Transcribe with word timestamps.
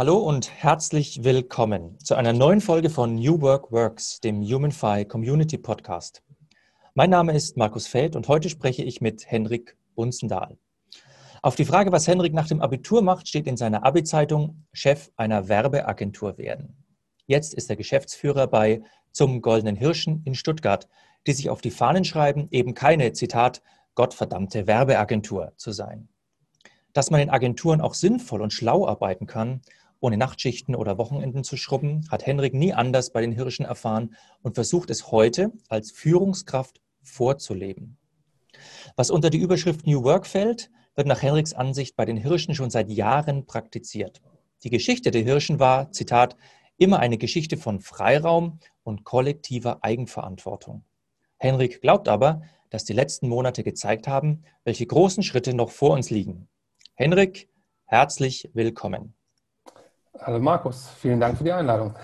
Hallo 0.00 0.16
und 0.16 0.50
herzlich 0.50 1.24
willkommen 1.24 1.98
zu 1.98 2.14
einer 2.14 2.32
neuen 2.32 2.62
Folge 2.62 2.88
von 2.88 3.16
New 3.16 3.42
Work 3.42 3.70
Works, 3.70 4.18
dem 4.20 4.40
HumanFi 4.40 5.04
Community 5.04 5.58
Podcast. 5.58 6.22
Mein 6.94 7.10
Name 7.10 7.34
ist 7.34 7.58
Markus 7.58 7.86
Feld 7.86 8.16
und 8.16 8.26
heute 8.26 8.48
spreche 8.48 8.82
ich 8.82 9.02
mit 9.02 9.30
Henrik 9.30 9.76
Bunzendahl. 9.94 10.56
Auf 11.42 11.54
die 11.54 11.66
Frage, 11.66 11.92
was 11.92 12.08
Henrik 12.08 12.32
nach 12.32 12.48
dem 12.48 12.62
Abitur 12.62 13.02
macht, 13.02 13.28
steht 13.28 13.46
in 13.46 13.58
seiner 13.58 13.84
Abi-Zeitung 13.84 14.64
Chef 14.72 15.10
einer 15.16 15.50
Werbeagentur 15.50 16.38
werden. 16.38 16.82
Jetzt 17.26 17.52
ist 17.52 17.68
er 17.68 17.76
Geschäftsführer 17.76 18.46
bei 18.46 18.80
Zum 19.12 19.42
Goldenen 19.42 19.76
Hirschen 19.76 20.22
in 20.24 20.34
Stuttgart, 20.34 20.88
die 21.26 21.32
sich 21.32 21.50
auf 21.50 21.60
die 21.60 21.70
Fahnen 21.70 22.06
schreiben, 22.06 22.48
eben 22.52 22.72
keine, 22.72 23.12
Zitat, 23.12 23.60
gottverdammte 23.96 24.66
Werbeagentur 24.66 25.52
zu 25.58 25.72
sein. 25.72 26.08
Dass 26.94 27.10
man 27.10 27.20
in 27.20 27.28
Agenturen 27.28 27.82
auch 27.82 27.92
sinnvoll 27.92 28.40
und 28.40 28.54
schlau 28.54 28.88
arbeiten 28.88 29.26
kann, 29.26 29.60
ohne 30.00 30.16
Nachtschichten 30.16 30.74
oder 30.74 30.98
Wochenenden 30.98 31.44
zu 31.44 31.56
schrubben, 31.56 32.06
hat 32.10 32.26
Henrik 32.26 32.54
nie 32.54 32.72
anders 32.72 33.12
bei 33.12 33.20
den 33.20 33.32
Hirschen 33.32 33.64
erfahren 33.64 34.14
und 34.42 34.54
versucht 34.54 34.90
es 34.90 35.12
heute 35.12 35.52
als 35.68 35.90
Führungskraft 35.90 36.80
vorzuleben. 37.02 37.98
Was 38.96 39.10
unter 39.10 39.30
die 39.30 39.38
Überschrift 39.38 39.86
New 39.86 40.02
Work 40.02 40.26
fällt, 40.26 40.70
wird 40.94 41.06
nach 41.06 41.22
Henriks 41.22 41.52
Ansicht 41.52 41.96
bei 41.96 42.04
den 42.04 42.16
Hirschen 42.16 42.54
schon 42.54 42.70
seit 42.70 42.90
Jahren 42.90 43.46
praktiziert. 43.46 44.20
Die 44.64 44.70
Geschichte 44.70 45.10
der 45.10 45.22
Hirschen 45.22 45.60
war, 45.60 45.92
Zitat, 45.92 46.36
immer 46.76 46.98
eine 46.98 47.18
Geschichte 47.18 47.56
von 47.56 47.80
Freiraum 47.80 48.58
und 48.82 49.04
kollektiver 49.04 49.84
Eigenverantwortung. 49.84 50.84
Henrik 51.38 51.80
glaubt 51.80 52.08
aber, 52.08 52.42
dass 52.70 52.84
die 52.84 52.92
letzten 52.92 53.28
Monate 53.28 53.64
gezeigt 53.64 54.08
haben, 54.08 54.44
welche 54.64 54.86
großen 54.86 55.22
Schritte 55.22 55.54
noch 55.54 55.70
vor 55.70 55.90
uns 55.90 56.10
liegen. 56.10 56.48
Henrik, 56.94 57.48
herzlich 57.84 58.50
willkommen. 58.54 59.14
Hallo 60.18 60.40
Markus, 60.40 60.88
vielen 60.98 61.20
Dank 61.20 61.38
für 61.38 61.44
die 61.44 61.52
Einladung. 61.52 61.94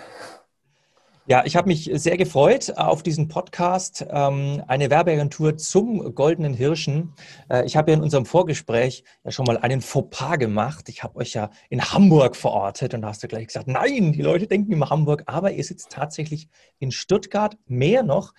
Ja, 1.29 1.45
ich 1.45 1.57
habe 1.57 1.67
mich 1.67 1.91
sehr 1.95 2.17
gefreut 2.17 2.73
auf 2.77 3.03
diesen 3.03 3.27
Podcast, 3.27 4.07
ähm, 4.09 4.63
eine 4.69 4.91
Werbeagentur 4.91 5.57
zum 5.57 6.15
Goldenen 6.15 6.55
Hirschen. 6.55 7.15
Äh, 7.51 7.67
ich 7.67 7.77
habe 7.77 7.91
ja 7.91 7.97
in 7.97 8.03
unserem 8.03 8.25
Vorgespräch 8.25 9.03
ja 9.25 9.33
schon 9.33 9.45
mal 9.45 9.57
einen 9.59 9.81
Fauxpas 9.81 10.39
gemacht. 10.39 10.89
Ich 10.89 11.03
habe 11.03 11.17
euch 11.17 11.35
ja 11.35 11.51
in 11.69 11.83
Hamburg 11.83 12.37
verortet 12.37 12.95
und 12.95 13.03
da 13.03 13.09
hast 13.09 13.25
du 13.25 13.29
gleich 13.29 13.49
gesagt, 13.49 13.67
nein, 13.67 14.13
die 14.13 14.23
Leute 14.23 14.47
denken 14.47 14.71
immer 14.71 14.89
Hamburg, 14.89 15.25
aber 15.27 15.51
ihr 15.51 15.65
sitzt 15.65 15.91
tatsächlich 15.91 16.49
in 16.79 16.93
Stuttgart. 16.93 17.59
Mehr 17.67 18.05
noch, 18.05 18.33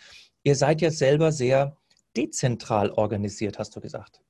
ihr 0.43 0.55
seid 0.55 0.79
ja 0.79 0.89
selber 0.89 1.33
sehr 1.33 1.75
dezentral 2.15 2.91
organisiert, 2.91 3.59
hast 3.59 3.75
du 3.75 3.81
gesagt. 3.81 4.21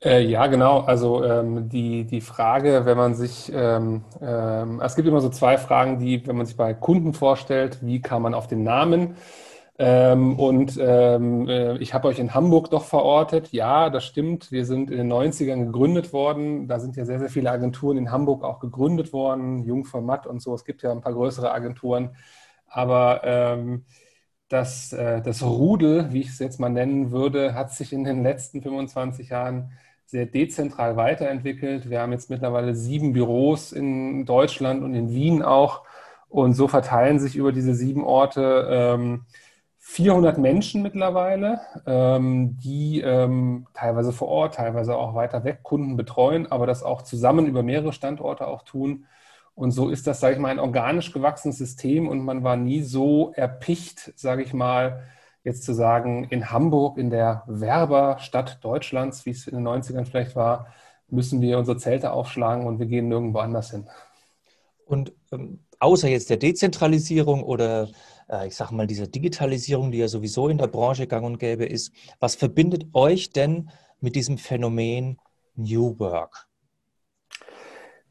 Äh, 0.00 0.20
ja, 0.22 0.46
genau. 0.46 0.80
Also 0.80 1.24
ähm, 1.24 1.68
die, 1.68 2.04
die 2.06 2.20
Frage, 2.20 2.82
wenn 2.86 2.96
man 2.96 3.14
sich, 3.14 3.50
ähm, 3.52 4.04
ähm, 4.20 4.80
es 4.80 4.94
gibt 4.94 5.08
immer 5.08 5.20
so 5.20 5.28
zwei 5.28 5.58
Fragen, 5.58 5.98
die, 5.98 6.24
wenn 6.26 6.36
man 6.36 6.46
sich 6.46 6.56
bei 6.56 6.72
Kunden 6.72 7.14
vorstellt, 7.14 7.78
wie 7.84 8.00
kam 8.00 8.22
man 8.22 8.32
auf 8.34 8.46
den 8.46 8.62
Namen? 8.62 9.16
Ähm, 9.80 10.38
und 10.38 10.76
ähm, 10.80 11.48
äh, 11.48 11.78
ich 11.78 11.94
habe 11.94 12.08
euch 12.08 12.18
in 12.20 12.32
Hamburg 12.34 12.70
doch 12.70 12.84
verortet. 12.84 13.52
Ja, 13.52 13.90
das 13.90 14.04
stimmt. 14.04 14.52
Wir 14.52 14.64
sind 14.66 14.90
in 14.90 14.98
den 14.98 15.08
90ern 15.08 15.66
gegründet 15.66 16.12
worden. 16.12 16.68
Da 16.68 16.78
sind 16.80 16.96
ja 16.96 17.04
sehr, 17.04 17.18
sehr 17.20 17.28
viele 17.28 17.50
Agenturen 17.50 17.96
in 17.98 18.10
Hamburg 18.12 18.44
auch 18.44 18.60
gegründet 18.60 19.12
worden. 19.12 19.64
Jungformat 19.64 20.26
und 20.28 20.40
so. 20.42 20.54
Es 20.54 20.64
gibt 20.64 20.82
ja 20.82 20.92
ein 20.92 21.00
paar 21.00 21.12
größere 21.14 21.50
Agenturen. 21.52 22.16
Aber 22.68 23.22
ähm, 23.24 23.84
das, 24.48 24.92
äh, 24.92 25.20
das 25.22 25.42
Rudel, 25.42 26.12
wie 26.12 26.20
ich 26.20 26.28
es 26.30 26.38
jetzt 26.38 26.58
mal 26.60 26.68
nennen 26.70 27.10
würde, 27.10 27.54
hat 27.54 27.72
sich 27.72 27.92
in 27.92 28.04
den 28.04 28.22
letzten 28.22 28.62
25 28.62 29.28
Jahren 29.30 29.72
sehr 30.08 30.24
dezentral 30.24 30.96
weiterentwickelt. 30.96 31.90
Wir 31.90 32.00
haben 32.00 32.12
jetzt 32.12 32.30
mittlerweile 32.30 32.74
sieben 32.74 33.12
Büros 33.12 33.72
in 33.72 34.24
Deutschland 34.24 34.82
und 34.82 34.94
in 34.94 35.10
Wien 35.10 35.42
auch. 35.42 35.82
Und 36.30 36.54
so 36.54 36.66
verteilen 36.66 37.18
sich 37.20 37.36
über 37.36 37.52
diese 37.52 37.74
sieben 37.74 38.04
Orte 38.04 38.66
ähm, 38.70 39.26
400 39.80 40.38
Menschen 40.38 40.82
mittlerweile, 40.82 41.60
ähm, 41.86 42.58
die 42.58 43.02
ähm, 43.02 43.66
teilweise 43.74 44.12
vor 44.12 44.28
Ort, 44.28 44.54
teilweise 44.54 44.96
auch 44.96 45.14
weiter 45.14 45.44
weg 45.44 45.62
Kunden 45.62 45.96
betreuen, 45.96 46.50
aber 46.50 46.66
das 46.66 46.82
auch 46.82 47.02
zusammen 47.02 47.46
über 47.46 47.62
mehrere 47.62 47.92
Standorte 47.92 48.46
auch 48.46 48.62
tun. 48.62 49.04
Und 49.54 49.72
so 49.72 49.90
ist 49.90 50.06
das, 50.06 50.20
sage 50.20 50.36
ich 50.36 50.40
mal, 50.40 50.48
ein 50.48 50.58
organisch 50.58 51.12
gewachsenes 51.12 51.58
System 51.58 52.08
und 52.08 52.24
man 52.24 52.44
war 52.44 52.56
nie 52.56 52.80
so 52.80 53.32
erpicht, 53.34 54.12
sage 54.16 54.42
ich 54.42 54.54
mal, 54.54 55.02
jetzt 55.44 55.64
zu 55.64 55.72
sagen, 55.72 56.24
in 56.24 56.50
Hamburg, 56.50 56.98
in 56.98 57.10
der 57.10 57.44
Werberstadt 57.46 58.62
Deutschlands, 58.62 59.26
wie 59.26 59.30
es 59.30 59.46
in 59.46 59.56
den 59.56 59.68
90ern 59.68 60.04
vielleicht 60.04 60.36
war, 60.36 60.66
müssen 61.08 61.40
wir 61.40 61.58
unsere 61.58 61.78
Zelte 61.78 62.12
aufschlagen 62.12 62.66
und 62.66 62.78
wir 62.78 62.86
gehen 62.86 63.08
nirgendwo 63.08 63.38
anders 63.38 63.70
hin. 63.70 63.86
Und 64.84 65.12
ähm, 65.32 65.60
außer 65.80 66.08
jetzt 66.08 66.30
der 66.30 66.36
Dezentralisierung 66.36 67.42
oder 67.42 67.88
äh, 68.28 68.48
ich 68.48 68.56
sage 68.56 68.74
mal 68.74 68.86
dieser 68.86 69.06
Digitalisierung, 69.06 69.90
die 69.90 69.98
ja 69.98 70.08
sowieso 70.08 70.48
in 70.48 70.58
der 70.58 70.66
Branche 70.66 71.06
gang 71.06 71.24
und 71.24 71.38
gäbe 71.38 71.64
ist, 71.64 71.92
was 72.20 72.34
verbindet 72.34 72.86
euch 72.92 73.30
denn 73.30 73.70
mit 74.00 74.16
diesem 74.16 74.38
Phänomen 74.38 75.18
New 75.56 75.98
Work? 75.98 76.46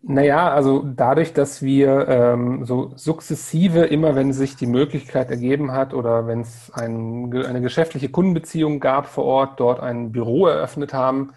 Naja, 0.02 0.50
also 0.52 0.84
dadurch, 0.96 1.34
dass 1.34 1.62
wir 1.62 2.08
ähm, 2.08 2.66
so 2.66 2.92
sukzessive, 2.96 3.82
immer 3.86 4.16
wenn 4.16 4.32
sich 4.32 4.56
die 4.56 4.68
Möglichkeit 4.68 5.30
ergeben 5.32 5.72
hat 5.74 5.94
oder 5.94 6.28
wenn 6.28 6.42
es 6.42 6.72
ein, 6.74 7.34
eine 7.46 7.62
geschäftliche 7.62 8.10
Kundenbeziehung 8.10 8.80
gab 8.80 9.08
vor 9.08 9.26
Ort, 9.26 9.60
dort 9.60 9.80
ein 9.82 10.12
Büro 10.12 10.48
eröffnet 10.48 10.94
haben, 10.94 11.34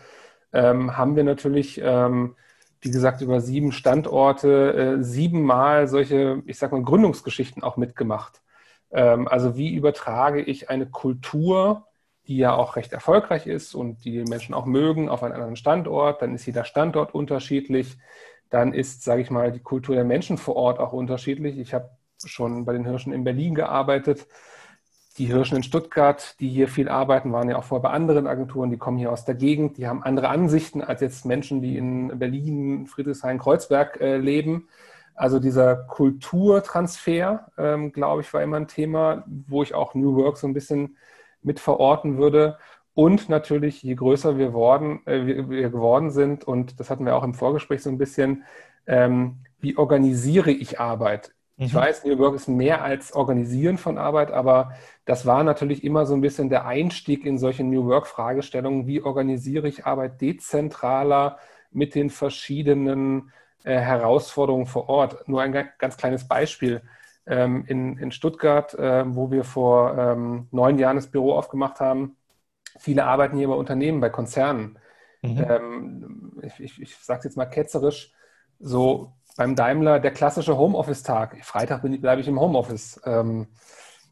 ähm, 0.52 0.96
haben 0.96 1.16
wir 1.16 1.24
natürlich, 1.24 1.80
ähm, 1.82 2.36
wie 2.80 2.90
gesagt, 2.90 3.22
über 3.22 3.40
sieben 3.40 3.72
Standorte 3.72 4.98
äh, 5.00 5.02
siebenmal 5.02 5.88
solche, 5.88 6.42
ich 6.46 6.58
sag 6.58 6.70
mal, 6.72 6.82
Gründungsgeschichten 6.82 7.62
auch 7.64 7.76
mitgemacht. 7.76 8.40
Ähm, 8.92 9.26
also 9.26 9.56
wie 9.56 9.74
übertrage 9.74 10.42
ich 10.42 10.70
eine 10.70 10.86
Kultur, 10.86 11.86
die 12.26 12.36
ja 12.36 12.54
auch 12.54 12.76
recht 12.76 12.92
erfolgreich 12.92 13.46
ist 13.46 13.74
und 13.74 14.04
die 14.04 14.22
Menschen 14.24 14.54
auch 14.54 14.66
mögen, 14.66 15.08
auf 15.08 15.22
einen 15.22 15.34
anderen 15.34 15.56
Standort, 15.56 16.22
dann 16.22 16.34
ist 16.34 16.46
jeder 16.46 16.64
Standort 16.64 17.14
unterschiedlich 17.14 17.96
dann 18.50 18.74
ist, 18.74 19.04
sage 19.04 19.22
ich 19.22 19.30
mal, 19.30 19.52
die 19.52 19.60
Kultur 19.60 19.94
der 19.94 20.04
Menschen 20.04 20.36
vor 20.36 20.56
Ort 20.56 20.78
auch 20.78 20.92
unterschiedlich. 20.92 21.58
Ich 21.58 21.72
habe 21.72 21.90
schon 22.24 22.64
bei 22.64 22.72
den 22.72 22.84
Hirschen 22.84 23.12
in 23.12 23.24
Berlin 23.24 23.54
gearbeitet. 23.54 24.26
Die 25.18 25.26
Hirschen 25.26 25.56
in 25.56 25.62
Stuttgart, 25.62 26.36
die 26.40 26.48
hier 26.48 26.68
viel 26.68 26.88
arbeiten, 26.88 27.32
waren 27.32 27.48
ja 27.48 27.56
auch 27.56 27.64
vorher 27.64 27.82
bei 27.82 27.90
anderen 27.90 28.26
Agenturen, 28.26 28.70
die 28.70 28.78
kommen 28.78 28.98
hier 28.98 29.10
aus 29.10 29.24
der 29.24 29.34
Gegend, 29.34 29.76
die 29.76 29.86
haben 29.86 30.02
andere 30.02 30.28
Ansichten 30.28 30.82
als 30.82 31.00
jetzt 31.00 31.24
Menschen, 31.26 31.60
die 31.60 31.76
in 31.76 32.18
Berlin, 32.18 32.86
Friedrichshain, 32.86 33.38
Kreuzberg 33.38 34.00
äh, 34.00 34.16
leben. 34.16 34.68
Also 35.14 35.38
dieser 35.38 35.76
Kulturtransfer, 35.76 37.50
ähm, 37.58 37.92
glaube 37.92 38.22
ich, 38.22 38.32
war 38.32 38.42
immer 38.42 38.56
ein 38.56 38.68
Thema, 38.68 39.24
wo 39.26 39.62
ich 39.62 39.74
auch 39.74 39.94
New 39.94 40.16
Work 40.16 40.38
so 40.38 40.46
ein 40.46 40.54
bisschen 40.54 40.96
mit 41.42 41.60
verorten 41.60 42.16
würde. 42.16 42.56
Und 42.94 43.28
natürlich, 43.28 43.82
je 43.82 43.94
größer 43.94 44.36
wir, 44.38 44.52
worden, 44.52 45.00
äh, 45.06 45.48
wir, 45.48 45.70
geworden 45.70 46.10
sind, 46.10 46.44
und 46.44 46.80
das 46.80 46.90
hatten 46.90 47.06
wir 47.06 47.16
auch 47.16 47.24
im 47.24 47.34
Vorgespräch 47.34 47.82
so 47.82 47.90
ein 47.90 47.98
bisschen, 47.98 48.44
ähm, 48.86 49.38
wie 49.60 49.76
organisiere 49.76 50.50
ich 50.50 50.80
Arbeit? 50.80 51.32
Mhm. 51.56 51.66
Ich 51.66 51.74
weiß, 51.74 52.04
New 52.04 52.18
Work 52.18 52.34
ist 52.34 52.48
mehr 52.48 52.82
als 52.82 53.12
Organisieren 53.12 53.78
von 53.78 53.98
Arbeit, 53.98 54.32
aber 54.32 54.72
das 55.04 55.26
war 55.26 55.44
natürlich 55.44 55.84
immer 55.84 56.06
so 56.06 56.14
ein 56.14 56.20
bisschen 56.20 56.48
der 56.48 56.66
Einstieg 56.66 57.24
in 57.24 57.38
solche 57.38 57.64
New 57.64 57.86
Work-Fragestellungen. 57.86 58.86
Wie 58.86 59.02
organisiere 59.02 59.68
ich 59.68 59.86
Arbeit 59.86 60.20
dezentraler 60.20 61.38
mit 61.70 61.94
den 61.94 62.10
verschiedenen 62.10 63.30
äh, 63.62 63.78
Herausforderungen 63.78 64.66
vor 64.66 64.88
Ort? 64.88 65.28
Nur 65.28 65.42
ein 65.42 65.68
ganz 65.78 65.96
kleines 65.96 66.26
Beispiel. 66.26 66.82
Ähm, 67.26 67.64
in, 67.68 67.98
in 67.98 68.10
Stuttgart, 68.10 68.74
äh, 68.74 69.04
wo 69.06 69.30
wir 69.30 69.44
vor 69.44 69.96
ähm, 69.96 70.48
neun 70.50 70.78
Jahren 70.78 70.96
das 70.96 71.08
Büro 71.08 71.34
aufgemacht 71.34 71.78
haben, 71.78 72.16
Viele 72.78 73.04
arbeiten 73.04 73.36
hier 73.36 73.48
bei 73.48 73.54
Unternehmen, 73.54 74.00
bei 74.00 74.10
Konzernen. 74.10 74.78
Mhm. 75.22 75.46
Ähm, 75.48 76.40
ich 76.42 76.60
ich, 76.60 76.80
ich 76.80 76.96
sage 76.96 77.18
es 77.18 77.24
jetzt 77.24 77.36
mal 77.36 77.46
ketzerisch, 77.46 78.12
so 78.58 79.12
beim 79.36 79.54
Daimler 79.54 80.00
der 80.00 80.12
klassische 80.12 80.56
Homeoffice-Tag. 80.56 81.44
Freitag 81.44 81.82
bleibe 81.82 82.20
ich 82.20 82.28
im 82.28 82.40
Homeoffice. 82.40 83.00
Ähm, 83.04 83.48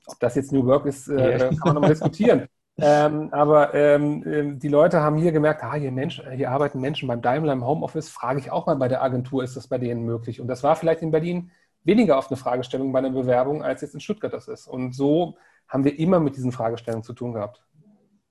ob 0.06 0.18
das 0.20 0.36
jetzt 0.36 0.52
New 0.52 0.64
Work 0.64 0.86
ist, 0.86 1.08
äh, 1.08 1.38
kann 1.38 1.58
man 1.64 1.74
nochmal 1.74 1.90
diskutieren. 1.90 2.46
Ähm, 2.80 3.30
aber 3.32 3.74
ähm, 3.74 4.22
ähm, 4.24 4.58
die 4.60 4.68
Leute 4.68 5.00
haben 5.00 5.16
hier 5.16 5.32
gemerkt, 5.32 5.64
ah, 5.64 5.74
hier, 5.74 5.90
Mensch, 5.90 6.22
hier 6.32 6.52
arbeiten 6.52 6.80
Menschen 6.80 7.08
beim 7.08 7.20
Daimler 7.20 7.52
im 7.52 7.66
Homeoffice. 7.66 8.08
Frage 8.08 8.38
ich 8.38 8.52
auch 8.52 8.66
mal 8.66 8.76
bei 8.76 8.86
der 8.86 9.02
Agentur, 9.02 9.42
ist 9.42 9.56
das 9.56 9.66
bei 9.66 9.78
denen 9.78 10.04
möglich? 10.04 10.40
Und 10.40 10.46
das 10.46 10.62
war 10.62 10.76
vielleicht 10.76 11.02
in 11.02 11.10
Berlin 11.10 11.50
weniger 11.82 12.16
oft 12.16 12.30
eine 12.30 12.36
Fragestellung 12.36 12.92
bei 12.92 13.00
einer 13.00 13.10
Bewerbung, 13.10 13.64
als 13.64 13.80
jetzt 13.80 13.94
in 13.94 14.00
Stuttgart 14.00 14.32
das 14.32 14.46
ist. 14.46 14.68
Und 14.68 14.94
so 14.94 15.36
haben 15.66 15.82
wir 15.82 15.98
immer 15.98 16.20
mit 16.20 16.36
diesen 16.36 16.52
Fragestellungen 16.52 17.02
zu 17.02 17.14
tun 17.14 17.32
gehabt. 17.32 17.64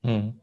Hm. 0.07 0.39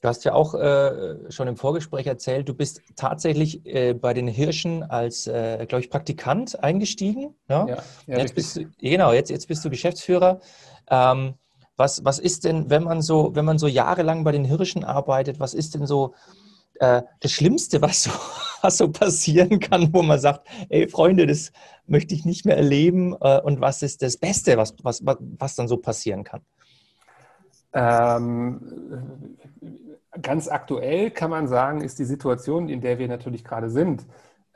Du 0.00 0.08
hast 0.08 0.24
ja 0.24 0.32
auch 0.32 0.54
äh, 0.54 1.30
schon 1.30 1.48
im 1.48 1.56
Vorgespräch 1.56 2.06
erzählt, 2.06 2.48
du 2.48 2.54
bist 2.54 2.82
tatsächlich 2.94 3.66
äh, 3.66 3.94
bei 3.94 4.14
den 4.14 4.28
Hirschen 4.28 4.84
als, 4.84 5.26
äh, 5.26 5.66
glaube 5.66 5.82
ich, 5.82 5.90
Praktikant 5.90 6.62
eingestiegen. 6.62 7.34
Ja, 7.48 7.66
ja, 7.66 7.82
ja 8.06 8.18
jetzt 8.18 8.36
bist 8.36 8.56
du, 8.56 8.66
genau, 8.78 9.12
jetzt, 9.12 9.28
jetzt 9.30 9.48
bist 9.48 9.64
du 9.64 9.70
Geschäftsführer. 9.70 10.40
Ähm, 10.88 11.34
was, 11.76 12.04
was 12.04 12.20
ist 12.20 12.44
denn, 12.44 12.70
wenn 12.70 12.84
man 12.84 13.02
so, 13.02 13.34
wenn 13.34 13.44
man 13.44 13.58
so 13.58 13.66
jahrelang 13.66 14.22
bei 14.22 14.30
den 14.30 14.44
Hirschen 14.44 14.84
arbeitet, 14.84 15.40
was 15.40 15.52
ist 15.52 15.74
denn 15.74 15.86
so 15.86 16.14
äh, 16.78 17.02
das 17.20 17.32
Schlimmste, 17.32 17.82
was 17.82 18.04
so, 18.04 18.10
was 18.62 18.78
so 18.78 18.92
passieren 18.92 19.58
kann, 19.58 19.92
wo 19.92 20.02
man 20.02 20.20
sagt, 20.20 20.46
ey 20.68 20.88
Freunde, 20.88 21.26
das 21.26 21.50
möchte 21.86 22.14
ich 22.14 22.24
nicht 22.24 22.44
mehr 22.44 22.56
erleben 22.56 23.16
äh, 23.20 23.40
und 23.40 23.60
was 23.60 23.82
ist 23.82 24.02
das 24.02 24.16
Beste, 24.16 24.56
was, 24.58 24.76
was, 24.82 25.02
was 25.04 25.56
dann 25.56 25.66
so 25.66 25.76
passieren 25.76 26.22
kann? 26.22 26.42
Ähm, 27.78 29.36
ganz 30.20 30.48
aktuell 30.48 31.10
kann 31.10 31.30
man 31.30 31.46
sagen, 31.46 31.80
ist 31.80 31.98
die 31.98 32.04
Situation, 32.04 32.68
in 32.68 32.80
der 32.80 32.98
wir 32.98 33.08
natürlich 33.08 33.44
gerade 33.44 33.70
sind, 33.70 34.04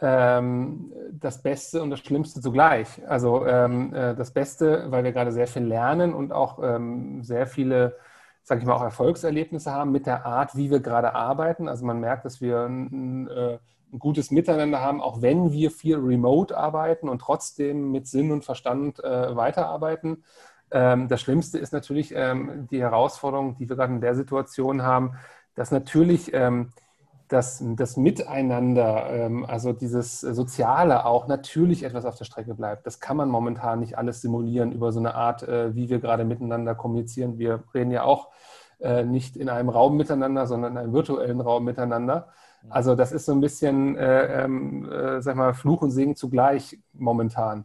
ähm, 0.00 0.92
das 1.12 1.42
Beste 1.42 1.82
und 1.82 1.90
das 1.90 2.00
Schlimmste 2.00 2.40
zugleich. 2.40 3.00
Also 3.06 3.46
ähm, 3.46 3.94
äh, 3.94 4.14
das 4.14 4.32
Beste, 4.32 4.86
weil 4.90 5.04
wir 5.04 5.12
gerade 5.12 5.32
sehr 5.32 5.46
viel 5.46 5.62
lernen 5.62 6.14
und 6.14 6.32
auch 6.32 6.58
ähm, 6.62 7.22
sehr 7.22 7.46
viele, 7.46 7.96
sage 8.42 8.60
ich 8.60 8.66
mal, 8.66 8.74
auch 8.74 8.82
Erfolgserlebnisse 8.82 9.70
haben 9.72 9.92
mit 9.92 10.06
der 10.06 10.26
Art, 10.26 10.56
wie 10.56 10.70
wir 10.70 10.80
gerade 10.80 11.14
arbeiten. 11.14 11.68
Also 11.68 11.84
man 11.84 12.00
merkt, 12.00 12.24
dass 12.24 12.40
wir 12.40 12.64
ein, 12.64 13.28
äh, 13.28 13.58
ein 13.92 13.98
gutes 13.98 14.32
Miteinander 14.32 14.80
haben, 14.80 15.00
auch 15.00 15.22
wenn 15.22 15.52
wir 15.52 15.70
viel 15.70 15.96
remote 15.96 16.56
arbeiten 16.56 17.08
und 17.08 17.20
trotzdem 17.20 17.92
mit 17.92 18.08
Sinn 18.08 18.32
und 18.32 18.44
Verstand 18.44 18.98
äh, 19.04 19.36
weiterarbeiten. 19.36 20.24
Ähm, 20.72 21.08
das 21.08 21.20
Schlimmste 21.20 21.58
ist 21.58 21.72
natürlich 21.72 22.12
ähm, 22.14 22.66
die 22.70 22.80
Herausforderung, 22.80 23.56
die 23.56 23.68
wir 23.68 23.76
gerade 23.76 23.92
in 23.92 24.00
der 24.00 24.14
Situation 24.14 24.82
haben, 24.82 25.12
dass 25.54 25.70
natürlich 25.70 26.32
ähm, 26.32 26.72
das, 27.28 27.62
das 27.76 27.96
Miteinander, 27.96 29.30
also 29.48 29.72
dieses 29.72 30.20
Soziale 30.20 31.06
auch 31.06 31.28
natürlich 31.28 31.82
etwas 31.82 32.04
auf 32.04 32.16
der 32.16 32.26
Strecke 32.26 32.54
bleibt. 32.54 32.86
Das 32.86 33.00
kann 33.00 33.16
man 33.16 33.30
momentan 33.30 33.80
nicht 33.80 33.96
alles 33.96 34.20
simulieren 34.20 34.70
über 34.70 34.92
so 34.92 34.98
eine 34.98 35.14
Art, 35.14 35.42
äh, 35.42 35.74
wie 35.74 35.88
wir 35.88 35.98
gerade 35.98 36.26
miteinander 36.26 36.74
kommunizieren. 36.74 37.38
Wir 37.38 37.64
reden 37.74 37.90
ja 37.90 38.02
auch 38.02 38.28
äh, 38.80 39.04
nicht 39.04 39.36
in 39.36 39.48
einem 39.48 39.70
Raum 39.70 39.96
miteinander, 39.96 40.46
sondern 40.46 40.72
in 40.72 40.78
einem 40.78 40.92
virtuellen 40.92 41.40
Raum 41.40 41.64
miteinander. 41.64 42.28
Also 42.68 42.94
das 42.94 43.12
ist 43.12 43.26
so 43.26 43.32
ein 43.32 43.40
bisschen, 43.40 43.96
äh, 43.96 44.44
äh, 44.44 45.20
sag 45.22 45.36
mal, 45.36 45.54
Fluch 45.54 45.82
und 45.82 45.90
Segen 45.90 46.16
zugleich 46.16 46.78
momentan. 46.92 47.64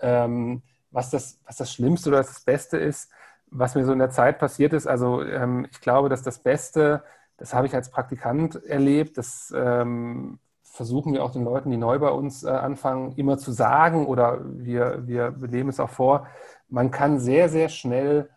Ähm, 0.00 0.62
was, 0.96 1.10
das, 1.10 1.38
was 1.46 1.56
das 1.56 1.72
Schlimmste 1.72 2.08
oder 2.08 2.18
das 2.18 2.40
Beste 2.40 2.78
ist, 2.78 3.10
was 3.50 3.74
mir 3.74 3.84
so 3.84 3.92
in 3.92 4.00
der 4.00 4.10
Zeit 4.10 4.38
passiert 4.38 4.72
ist, 4.72 4.86
also 4.86 5.22
ähm, 5.22 5.66
ich 5.70 5.80
glaube, 5.80 6.08
dass 6.08 6.22
das 6.22 6.40
Beste 6.40 7.02
das 7.36 7.52
habe 7.54 7.66
ich 7.66 7.74
als 7.74 7.90
Praktikant 7.90 8.64
erlebt. 8.64 9.18
Das 9.18 9.52
ähm, 9.56 10.38
versuchen 10.62 11.12
wir 11.12 11.22
auch 11.24 11.32
den 11.32 11.44
Leuten, 11.44 11.70
die 11.70 11.76
neu 11.76 11.98
bei 11.98 12.10
uns 12.10 12.44
äh, 12.44 12.48
anfangen, 12.48 13.12
immer 13.16 13.38
zu 13.38 13.52
sagen 13.52 14.06
oder 14.06 14.40
wir, 14.44 15.06
wir 15.06 15.34
leben 15.40 15.68
es 15.68 15.80
auch 15.80 15.90
vor. 15.90 16.26
Man 16.68 16.90
kann 16.90 17.18
sehr, 17.18 17.48
sehr 17.48 17.68
schnell 17.68 18.30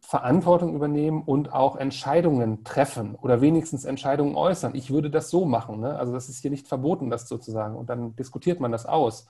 Verantwortung 0.00 0.74
übernehmen 0.74 1.22
und 1.22 1.52
auch 1.52 1.76
Entscheidungen 1.76 2.64
treffen 2.64 3.16
oder 3.16 3.40
wenigstens 3.40 3.84
Entscheidungen 3.84 4.36
äußern. 4.36 4.74
Ich 4.74 4.90
würde 4.90 5.10
das 5.10 5.30
so 5.30 5.44
machen. 5.44 5.80
Ne? 5.80 5.98
Also 5.98 6.12
das 6.12 6.28
ist 6.28 6.40
hier 6.40 6.50
nicht 6.50 6.68
verboten, 6.68 7.10
das 7.10 7.28
sozusagen. 7.28 7.74
Und 7.76 7.90
dann 7.90 8.14
diskutiert 8.14 8.60
man 8.60 8.72
das 8.72 8.86
aus. 8.86 9.28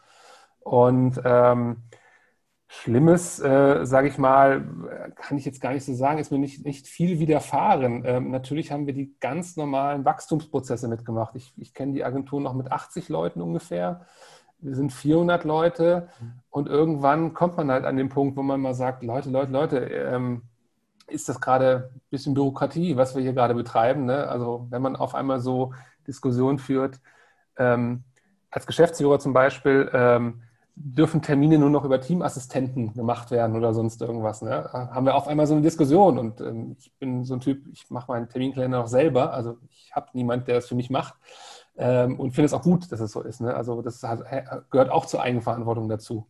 Und 0.61 1.21
ähm, 1.25 1.79
Schlimmes, 2.69 3.39
äh, 3.39 3.87
sage 3.87 4.09
ich 4.09 4.19
mal, 4.19 5.13
kann 5.15 5.39
ich 5.39 5.45
jetzt 5.45 5.61
gar 5.61 5.73
nicht 5.73 5.85
so 5.85 5.95
sagen, 5.95 6.19
ist 6.19 6.33
mir 6.33 6.39
nicht, 6.39 6.65
nicht 6.65 6.89
viel 6.89 7.21
widerfahren. 7.21 8.03
Ähm, 8.05 8.31
natürlich 8.31 8.73
haben 8.73 8.87
wir 8.87 8.93
die 8.93 9.15
ganz 9.21 9.57
normalen 9.57 10.05
Wachstumsprozesse 10.05 10.89
mitgemacht. 10.89 11.37
Ich, 11.37 11.53
ich 11.57 11.75
kenne 11.75 11.93
die 11.93 12.05
Agentur 12.05 12.41
noch 12.41 12.55
mit 12.55 12.73
80 12.73 13.09
Leuten 13.09 13.41
ungefähr. 13.41 14.07
Wir 14.59 14.75
sind 14.75 14.93
400 14.93 15.45
Leute 15.45 16.09
und 16.51 16.67
irgendwann 16.67 17.35
kommt 17.35 17.57
man 17.57 17.71
halt 17.71 17.85
an 17.85 17.97
den 17.97 18.09
Punkt, 18.09 18.37
wo 18.37 18.43
man 18.43 18.61
mal 18.61 18.75
sagt, 18.75 19.05
Leute, 19.05 19.31
Leute, 19.31 19.53
Leute, 19.53 19.79
ähm, 19.79 20.43
ist 21.07 21.29
das 21.29 21.41
gerade 21.41 21.91
ein 21.95 22.01
bisschen 22.11 22.35
Bürokratie, 22.35 22.97
was 22.97 23.15
wir 23.15 23.23
hier 23.23 23.33
gerade 23.33 23.55
betreiben? 23.55 24.07
Ne? 24.07 24.27
Also 24.27 24.67
wenn 24.71 24.83
man 24.83 24.97
auf 24.97 25.15
einmal 25.15 25.39
so 25.39 25.73
Diskussionen 26.07 26.59
führt, 26.59 27.01
ähm, 27.59 28.03
als 28.51 28.67
Geschäftsführer 28.67 29.19
zum 29.19 29.33
Beispiel, 29.33 29.89
ähm, 29.93 30.43
dürfen 30.79 31.23
Termine 31.23 31.59
nur 31.59 31.71
noch 31.71 31.85
über 31.85 32.01
Teamassistenten 32.01 32.93
gemacht 32.93 33.31
werden 33.31 33.57
oder 33.57 33.73
sonst 33.73 34.03
irgendwas. 34.03 34.43
Ne? 34.43 34.71
Haben 34.73 35.07
wir 35.07 35.15
auf 35.15 35.27
einmal 35.27 35.47
so 35.47 35.55
eine 35.55 35.63
Diskussion 35.63 36.19
und 36.19 36.41
ähm, 36.43 36.77
ich 36.79 36.93
bin 36.99 37.25
so 37.25 37.35
ein 37.35 37.41
Typ, 37.41 37.67
ich 37.73 37.89
mache 37.91 38.13
meinen 38.13 38.29
Terminkalender 38.29 38.81
noch 38.81 38.87
selber, 38.87 39.33
also 39.33 39.57
ich 39.71 39.91
habe 39.97 40.09
niemanden, 40.13 40.45
der 40.45 40.57
das 40.57 40.69
für 40.69 40.75
mich 40.75 40.91
macht 40.91 41.15
ähm, 41.79 42.21
und 42.21 42.33
finde 42.33 42.47
es 42.47 42.53
auch 42.53 42.63
gut, 42.63 42.93
dass 42.93 43.01
es 43.01 43.13
so 43.13 43.23
ist. 43.23 43.41
Ne? 43.41 43.55
Also 43.55 43.81
das 43.81 44.03
hat, 44.03 44.21
gehört 44.71 44.91
auch 44.91 45.07
zur 45.07 45.23
Eigenverantwortung 45.23 45.89
dazu. 45.89 46.27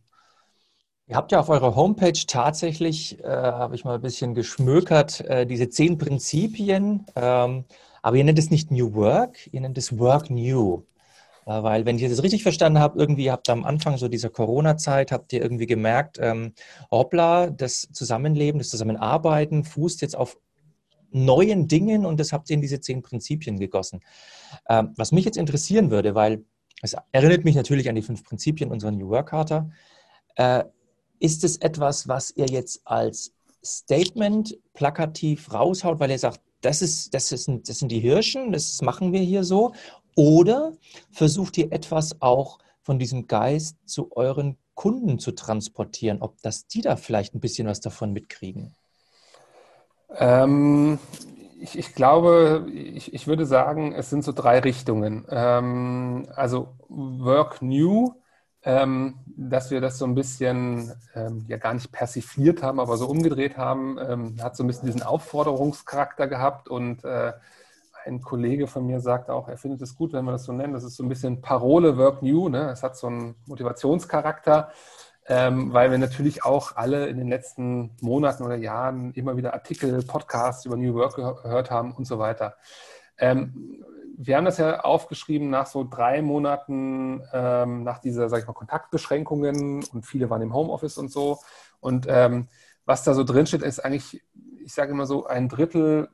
Ihr 1.07 1.17
habt 1.17 1.31
ja 1.33 1.39
auf 1.41 1.49
eurer 1.49 1.75
Homepage 1.75 2.25
tatsächlich, 2.25 3.21
äh, 3.23 3.27
habe 3.27 3.75
ich 3.75 3.83
mal 3.83 3.95
ein 3.95 4.01
bisschen 4.01 4.33
geschmökert, 4.33 5.21
äh, 5.21 5.45
diese 5.45 5.69
zehn 5.69 5.97
Prinzipien, 5.97 7.05
ähm, 7.15 7.65
aber 8.01 8.15
ihr 8.15 8.23
nennt 8.23 8.39
es 8.39 8.49
nicht 8.49 8.71
New 8.71 8.93
Work, 8.93 9.49
ihr 9.51 9.59
nennt 9.59 9.77
es 9.77 9.99
Work 9.99 10.29
New. 10.29 10.83
Äh, 11.47 11.63
weil, 11.63 11.85
wenn 11.85 11.97
ich 11.97 12.07
das 12.07 12.21
richtig 12.21 12.43
verstanden 12.43 12.79
habe, 12.79 12.99
irgendwie 12.99 13.31
habt 13.31 13.49
ihr 13.49 13.53
am 13.53 13.63
Anfang 13.63 13.97
so 13.97 14.09
dieser 14.09 14.29
Corona-Zeit, 14.29 15.11
habt 15.11 15.31
ihr 15.33 15.41
irgendwie 15.41 15.65
gemerkt, 15.65 16.17
ähm, 16.19 16.53
hoppla, 16.91 17.49
das 17.49 17.87
Zusammenleben, 17.93 18.59
das 18.59 18.69
Zusammenarbeiten 18.69 19.63
fußt 19.63 20.01
jetzt 20.01 20.15
auf 20.15 20.37
neuen 21.09 21.69
Dingen 21.69 22.05
und 22.05 22.19
das 22.19 22.33
habt 22.33 22.49
ihr 22.49 22.55
in 22.55 22.61
diese 22.61 22.81
zehn 22.81 23.01
Prinzipien 23.01 23.59
gegossen. 23.59 24.01
Ähm, 24.69 24.93
was 24.97 25.13
mich 25.13 25.23
jetzt 25.23 25.37
interessieren 25.37 25.89
würde, 25.89 26.15
weil 26.15 26.43
es 26.81 26.95
erinnert 27.13 27.45
mich 27.45 27.55
natürlich 27.55 27.87
an 27.87 27.95
die 27.95 28.01
fünf 28.01 28.23
Prinzipien 28.25 28.69
unserer 28.69 28.91
New 28.91 29.09
Work 29.09 29.29
Charta, 29.29 29.69
äh, 30.35 30.65
ist 31.19 31.43
es 31.45 31.57
etwas, 31.57 32.09
was 32.09 32.31
ihr 32.31 32.45
jetzt 32.45 32.81
als 32.85 33.33
Statement 33.63 34.57
plakativ 34.73 35.51
raushaut, 35.51 35.99
weil 35.99 36.11
ihr 36.11 36.19
sagt, 36.19 36.41
das, 36.61 36.81
ist, 36.81 37.13
das, 37.13 37.31
ist, 37.31 37.49
das 37.63 37.79
sind 37.79 37.91
die 37.91 37.99
Hirschen, 37.99 38.51
das 38.51 38.81
machen 38.81 39.13
wir 39.13 39.21
hier 39.21 39.43
so? 39.43 39.73
Oder 40.17 40.73
versucht 41.11 41.59
ihr 41.59 41.71
etwas 41.71 42.23
auch 42.23 42.57
von 42.81 42.97
diesem 42.97 43.27
Geist 43.27 43.77
zu 43.85 44.09
euren 44.17 44.57
Kunden 44.73 45.19
zu 45.19 45.31
transportieren, 45.31 46.23
ob 46.23 46.41
das 46.41 46.65
die 46.65 46.81
da 46.81 46.95
vielleicht 46.95 47.35
ein 47.35 47.39
bisschen 47.39 47.67
was 47.67 47.81
davon 47.81 48.13
mitkriegen? 48.13 48.75
Ähm, 50.15 50.97
ich, 51.59 51.77
ich, 51.77 51.93
glaube, 51.93 52.65
ich, 52.73 53.13
ich, 53.13 53.27
würde 53.27 53.45
sagen, 53.45 53.93
es 53.93 54.09
sind 54.09 54.23
so 54.23 54.31
drei 54.31 54.57
Richtungen. 54.57 55.23
Ähm, 55.29 56.27
also 56.35 56.69
Work 56.89 57.61
New, 57.61 58.15
ähm, 58.63 59.19
dass 59.27 59.69
wir 59.69 59.81
das 59.81 59.99
so 59.99 60.05
ein 60.05 60.15
bisschen 60.15 60.93
ähm, 61.13 61.45
ja 61.47 61.57
gar 61.57 61.75
nicht 61.75 61.91
persifliert 61.91 62.63
haben, 62.63 62.79
aber 62.79 62.97
so 62.97 63.07
umgedreht 63.07 63.55
haben, 63.55 63.99
ähm, 63.99 64.37
hat 64.41 64.57
so 64.57 64.63
ein 64.63 64.67
bisschen 64.67 64.87
diesen 64.87 65.03
Aufforderungscharakter 65.03 66.27
gehabt 66.27 66.69
und 66.69 67.03
äh, 67.03 67.33
ein 68.07 68.21
Kollege 68.21 68.67
von 68.67 68.85
mir 68.85 68.99
sagt 68.99 69.29
auch, 69.29 69.47
er 69.47 69.57
findet 69.57 69.81
es 69.81 69.95
gut, 69.95 70.13
wenn 70.13 70.25
wir 70.25 70.31
das 70.31 70.45
so 70.45 70.53
nennen. 70.53 70.73
Das 70.73 70.83
ist 70.83 70.95
so 70.95 71.03
ein 71.03 71.09
bisschen 71.09 71.41
Parole 71.41 71.97
Work 71.97 72.21
New. 72.21 72.49
Ne? 72.49 72.69
Es 72.71 72.83
hat 72.83 72.97
so 72.97 73.07
einen 73.07 73.35
Motivationscharakter, 73.45 74.71
ähm, 75.27 75.73
weil 75.73 75.91
wir 75.91 75.97
natürlich 75.97 76.45
auch 76.45 76.75
alle 76.75 77.07
in 77.07 77.17
den 77.17 77.27
letzten 77.27 77.95
Monaten 78.01 78.43
oder 78.43 78.55
Jahren 78.55 79.13
immer 79.13 79.37
wieder 79.37 79.53
Artikel, 79.53 80.01
Podcasts 80.03 80.65
über 80.65 80.77
New 80.77 80.93
Work 80.95 81.15
gehört 81.15 81.69
haben 81.69 81.91
und 81.91 82.05
so 82.05 82.17
weiter. 82.17 82.55
Ähm, 83.17 83.83
wir 84.17 84.35
haben 84.35 84.45
das 84.45 84.57
ja 84.57 84.79
aufgeschrieben 84.79 85.49
nach 85.49 85.67
so 85.67 85.87
drei 85.87 86.23
Monaten 86.23 87.21
ähm, 87.33 87.83
nach 87.83 87.99
dieser, 87.99 88.29
sag 88.29 88.39
ich 88.39 88.47
mal, 88.47 88.53
Kontaktbeschränkungen 88.53 89.83
und 89.93 90.05
viele 90.05 90.29
waren 90.29 90.41
im 90.41 90.53
Homeoffice 90.53 90.97
und 90.97 91.11
so. 91.11 91.39
Und 91.79 92.07
ähm, 92.09 92.47
was 92.85 93.03
da 93.03 93.13
so 93.13 93.23
drin 93.23 93.45
steht, 93.45 93.61
ist 93.61 93.83
eigentlich, 93.83 94.23
ich 94.63 94.73
sage 94.73 94.91
immer 94.91 95.05
so, 95.05 95.27
ein 95.27 95.49
Drittel 95.49 96.09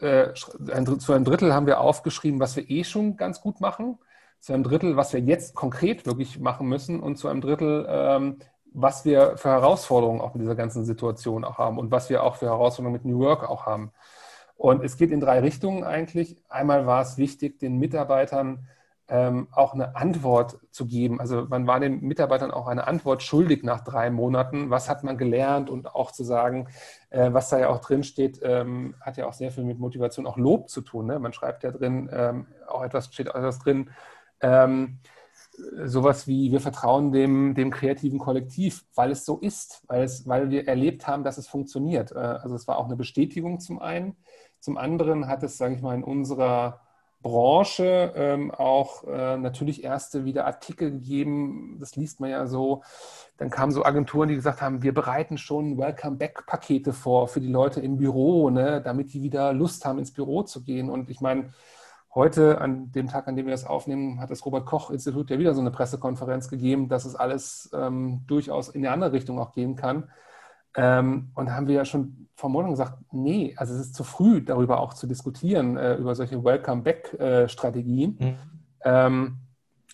äh, 0.00 0.32
ein, 0.72 1.00
zu 1.00 1.12
einem 1.12 1.24
Drittel 1.24 1.54
haben 1.54 1.66
wir 1.66 1.80
aufgeschrieben, 1.80 2.40
was 2.40 2.56
wir 2.56 2.68
eh 2.68 2.84
schon 2.84 3.16
ganz 3.16 3.40
gut 3.40 3.60
machen, 3.60 3.98
zu 4.40 4.52
einem 4.52 4.62
Drittel, 4.62 4.96
was 4.96 5.12
wir 5.12 5.20
jetzt 5.20 5.54
konkret 5.54 6.06
wirklich 6.06 6.38
machen 6.38 6.68
müssen 6.68 7.00
und 7.00 7.16
zu 7.16 7.28
einem 7.28 7.40
Drittel, 7.40 7.86
ähm, 7.88 8.38
was 8.72 9.04
wir 9.04 9.36
für 9.36 9.48
Herausforderungen 9.48 10.20
auch 10.20 10.34
mit 10.34 10.42
dieser 10.42 10.54
ganzen 10.54 10.84
Situation 10.84 11.44
auch 11.44 11.58
haben 11.58 11.78
und 11.78 11.90
was 11.90 12.10
wir 12.10 12.22
auch 12.22 12.36
für 12.36 12.46
Herausforderungen 12.46 12.92
mit 12.92 13.04
New 13.04 13.18
Work 13.20 13.48
auch 13.48 13.66
haben. 13.66 13.92
Und 14.56 14.84
es 14.84 14.96
geht 14.96 15.10
in 15.10 15.20
drei 15.20 15.40
Richtungen 15.40 15.84
eigentlich. 15.84 16.36
Einmal 16.48 16.86
war 16.86 17.02
es 17.02 17.18
wichtig, 17.18 17.58
den 17.58 17.78
Mitarbeitern 17.78 18.66
ähm, 19.08 19.48
auch 19.52 19.74
eine 19.74 19.94
Antwort 19.94 20.58
zu 20.70 20.86
geben. 20.86 21.20
Also 21.20 21.46
man 21.48 21.66
war 21.66 21.78
den 21.78 22.00
Mitarbeitern 22.00 22.50
auch 22.50 22.66
eine 22.66 22.86
Antwort 22.86 23.22
schuldig 23.22 23.62
nach 23.62 23.80
drei 23.82 24.10
Monaten. 24.10 24.70
Was 24.70 24.88
hat 24.88 25.04
man 25.04 25.16
gelernt 25.16 25.70
und 25.70 25.94
auch 25.94 26.10
zu 26.10 26.24
sagen, 26.24 26.68
äh, 27.10 27.32
was 27.32 27.48
da 27.48 27.58
ja 27.58 27.68
auch 27.68 27.80
drin 27.80 28.02
steht, 28.02 28.40
ähm, 28.42 28.96
hat 29.00 29.16
ja 29.16 29.26
auch 29.26 29.32
sehr 29.32 29.52
viel 29.52 29.64
mit 29.64 29.78
Motivation, 29.78 30.26
auch 30.26 30.36
Lob 30.36 30.68
zu 30.68 30.80
tun. 30.80 31.06
Ne? 31.06 31.18
Man 31.18 31.32
schreibt 31.32 31.62
ja 31.62 31.70
drin, 31.70 32.10
ähm, 32.12 32.46
auch 32.66 32.82
etwas 32.82 33.06
steht 33.06 33.28
etwas 33.28 33.60
drin. 33.60 33.90
Ähm, 34.40 34.98
sowas 35.84 36.26
wie, 36.26 36.52
wir 36.52 36.60
vertrauen 36.60 37.12
dem, 37.12 37.54
dem 37.54 37.70
kreativen 37.70 38.18
Kollektiv, 38.18 38.84
weil 38.94 39.10
es 39.10 39.24
so 39.24 39.38
ist, 39.38 39.82
weil, 39.86 40.02
es, 40.02 40.26
weil 40.26 40.50
wir 40.50 40.68
erlebt 40.68 41.06
haben, 41.06 41.24
dass 41.24 41.38
es 41.38 41.48
funktioniert. 41.48 42.12
Äh, 42.12 42.18
also 42.18 42.54
es 42.54 42.66
war 42.66 42.78
auch 42.78 42.86
eine 42.86 42.96
Bestätigung 42.96 43.60
zum 43.60 43.78
einen. 43.78 44.16
Zum 44.58 44.76
anderen 44.76 45.28
hat 45.28 45.42
es, 45.42 45.58
sage 45.58 45.74
ich 45.74 45.82
mal, 45.82 45.94
in 45.94 46.04
unserer 46.04 46.80
Branche 47.26 48.12
ähm, 48.14 48.52
auch 48.52 49.02
äh, 49.04 49.36
natürlich 49.36 49.82
erste 49.82 50.24
wieder 50.24 50.46
Artikel 50.46 50.92
gegeben. 50.92 51.76
Das 51.80 51.96
liest 51.96 52.20
man 52.20 52.30
ja 52.30 52.46
so. 52.46 52.82
Dann 53.36 53.50
kamen 53.50 53.72
so 53.72 53.84
Agenturen, 53.84 54.28
die 54.28 54.36
gesagt 54.36 54.62
haben, 54.62 54.82
wir 54.82 54.94
bereiten 54.94 55.38
schon 55.38 55.76
Welcome-Back-Pakete 55.76 56.92
vor 56.92 57.26
für 57.26 57.40
die 57.40 57.50
Leute 57.50 57.80
im 57.80 57.96
Büro, 57.96 58.48
ne, 58.50 58.80
damit 58.80 59.12
die 59.12 59.22
wieder 59.22 59.52
Lust 59.52 59.84
haben, 59.84 59.98
ins 59.98 60.12
Büro 60.12 60.44
zu 60.44 60.62
gehen. 60.62 60.88
Und 60.88 61.10
ich 61.10 61.20
meine, 61.20 61.50
Heute, 62.16 62.62
an 62.62 62.90
dem 62.92 63.08
Tag, 63.08 63.28
an 63.28 63.36
dem 63.36 63.44
wir 63.44 63.50
das 63.50 63.66
aufnehmen, 63.66 64.20
hat 64.20 64.30
das 64.30 64.46
Robert-Koch-Institut 64.46 65.28
ja 65.28 65.38
wieder 65.38 65.52
so 65.52 65.60
eine 65.60 65.70
Pressekonferenz 65.70 66.48
gegeben, 66.48 66.88
dass 66.88 67.04
es 67.04 67.14
alles 67.14 67.68
ähm, 67.74 68.22
durchaus 68.26 68.70
in 68.70 68.80
die 68.80 68.88
andere 68.88 69.12
Richtung 69.12 69.38
auch 69.38 69.52
gehen 69.52 69.76
kann. 69.76 70.08
Ähm, 70.76 71.30
und 71.34 71.50
haben 71.50 71.66
wir 71.66 71.74
ja 71.74 71.84
schon 71.84 72.28
vor 72.34 72.50
Monaten 72.50 72.72
gesagt, 72.72 72.98
nee, 73.12 73.54
also 73.56 73.74
es 73.74 73.80
ist 73.80 73.94
zu 73.94 74.04
früh, 74.04 74.42
darüber 74.42 74.80
auch 74.80 74.94
zu 74.94 75.06
diskutieren, 75.06 75.76
äh, 75.76 75.94
über 75.94 76.14
solche 76.14 76.44
Welcome-Back-Strategien. 76.44 78.16
Mhm. 78.20 78.36
Ähm, 78.84 79.36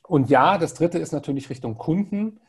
und 0.03 0.29
ja, 0.29 0.59
das 0.59 0.75
dritte 0.75 0.99
ist 0.99 1.13
natürlich 1.13 1.49
Richtung 1.49 1.79
Kunden, 1.79 2.41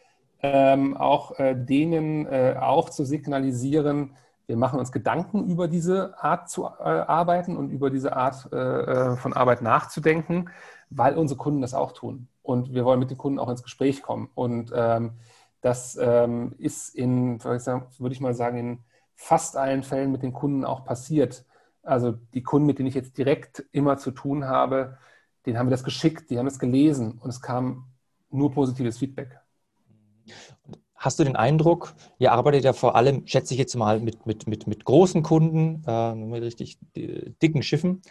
ähm, 0.41 0.97
auch 0.97 1.39
äh, 1.39 1.55
denen 1.55 2.25
äh, 2.25 2.55
auch 2.59 2.89
zu 2.89 3.05
signalisieren, 3.05 4.15
wir 4.45 4.57
machen 4.57 4.79
uns 4.79 4.91
Gedanken 4.91 5.47
über 5.47 5.67
diese 5.67 6.21
Art 6.21 6.49
zu 6.49 6.65
äh, 6.65 6.83
arbeiten 6.83 7.55
und 7.55 7.69
über 7.69 7.89
diese 7.89 8.15
Art 8.15 8.49
äh, 8.51 8.57
äh, 8.57 9.15
von 9.15 9.33
Arbeit 9.33 9.61
nachzudenken, 9.61 10.49
weil 10.89 11.17
unsere 11.17 11.37
Kunden 11.37 11.61
das 11.61 11.73
auch 11.73 11.93
tun. 11.93 12.27
Und 12.41 12.73
wir 12.73 12.83
wollen 12.83 12.99
mit 12.99 13.09
den 13.09 13.17
Kunden 13.17 13.39
auch 13.39 13.49
ins 13.49 13.63
Gespräch 13.63 14.01
kommen. 14.01 14.29
Und 14.35 14.73
ähm, 14.75 15.13
das 15.63 15.97
ähm, 15.99 16.53
ist 16.57 16.93
in, 16.93 17.41
würde 17.41 18.11
ich 18.11 18.19
mal 18.19 18.33
sagen, 18.33 18.57
in 18.57 18.79
fast 19.15 19.55
allen 19.55 19.81
Fällen 19.81 20.11
mit 20.11 20.21
den 20.21 20.33
Kunden 20.33 20.65
auch 20.65 20.83
passiert. 20.83 21.45
Also 21.83 22.11
die 22.33 22.43
Kunden, 22.43 22.67
mit 22.67 22.79
denen 22.79 22.89
ich 22.89 22.95
jetzt 22.95 23.17
direkt 23.17 23.63
immer 23.71 23.97
zu 23.97 24.11
tun 24.11 24.45
habe, 24.45 24.97
denen 25.45 25.57
haben 25.57 25.67
wir 25.67 25.71
das 25.71 25.85
geschickt, 25.85 26.29
die 26.29 26.37
haben 26.37 26.47
es 26.47 26.59
gelesen 26.59 27.17
und 27.17 27.29
es 27.29 27.41
kam 27.41 27.85
nur 28.29 28.51
positives 28.51 28.97
Feedback. 28.97 29.39
Hast 30.95 31.19
du 31.19 31.23
den 31.23 31.37
Eindruck, 31.37 31.93
ihr 32.17 32.33
arbeitet 32.33 32.65
ja 32.65 32.73
vor 32.73 32.97
allem, 32.97 33.25
schätze 33.25 33.53
ich 33.53 33.59
jetzt 33.59 33.75
mal, 33.75 34.01
mit, 34.01 34.25
mit, 34.25 34.47
mit, 34.47 34.67
mit 34.67 34.83
großen 34.83 35.23
Kunden, 35.23 35.81
äh, 35.87 36.13
mit 36.13 36.43
richtig 36.43 36.77
dicken 36.95 37.63
Schiffen, 37.63 38.01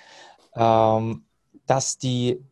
ähm, 0.54 1.26
dass 1.66 1.98
die 1.98 2.42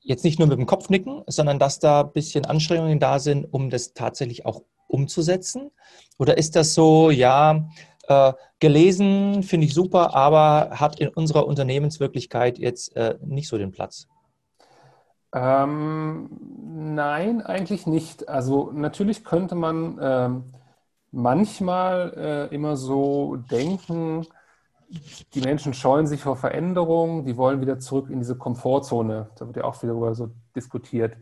jetzt 0.00 0.24
nicht 0.24 0.38
nur 0.38 0.48
mit 0.48 0.58
dem 0.58 0.66
Kopf 0.66 0.88
nicken, 0.88 1.22
sondern 1.26 1.58
dass 1.58 1.78
da 1.78 2.02
ein 2.02 2.12
bisschen 2.12 2.46
Anstrengungen 2.46 2.98
da 2.98 3.18
sind, 3.18 3.44
um 3.52 3.70
das 3.70 3.92
tatsächlich 3.92 4.46
auch 4.46 4.62
umzusetzen? 4.88 5.70
Oder 6.18 6.38
ist 6.38 6.56
das 6.56 6.74
so, 6.74 7.10
ja, 7.10 7.68
äh, 8.08 8.32
gelesen 8.58 9.42
finde 9.42 9.66
ich 9.66 9.74
super, 9.74 10.14
aber 10.14 10.80
hat 10.80 11.00
in 11.00 11.08
unserer 11.08 11.46
Unternehmenswirklichkeit 11.46 12.58
jetzt 12.58 12.96
äh, 12.96 13.16
nicht 13.24 13.48
so 13.48 13.56
den 13.56 13.70
Platz? 13.70 14.08
Ähm, 15.32 16.28
nein, 16.94 17.40
eigentlich 17.40 17.86
nicht. 17.86 18.28
Also 18.28 18.72
natürlich 18.72 19.24
könnte 19.24 19.54
man 19.54 19.98
ähm, 20.02 20.44
manchmal 21.12 22.48
äh, 22.50 22.54
immer 22.54 22.76
so 22.76 23.36
denken, 23.36 24.26
die 25.34 25.40
Menschen 25.40 25.74
scheuen 25.74 26.06
sich 26.06 26.22
vor 26.22 26.36
Veränderungen, 26.36 27.24
die 27.24 27.36
wollen 27.36 27.60
wieder 27.60 27.78
zurück 27.78 28.10
in 28.10 28.18
diese 28.18 28.36
Komfortzone. 28.36 29.30
Da 29.36 29.46
wird 29.46 29.56
ja 29.56 29.64
auch 29.64 29.80
wieder 29.82 29.92
darüber 29.92 30.14
so 30.14 30.30
diskutiert. 30.54 31.16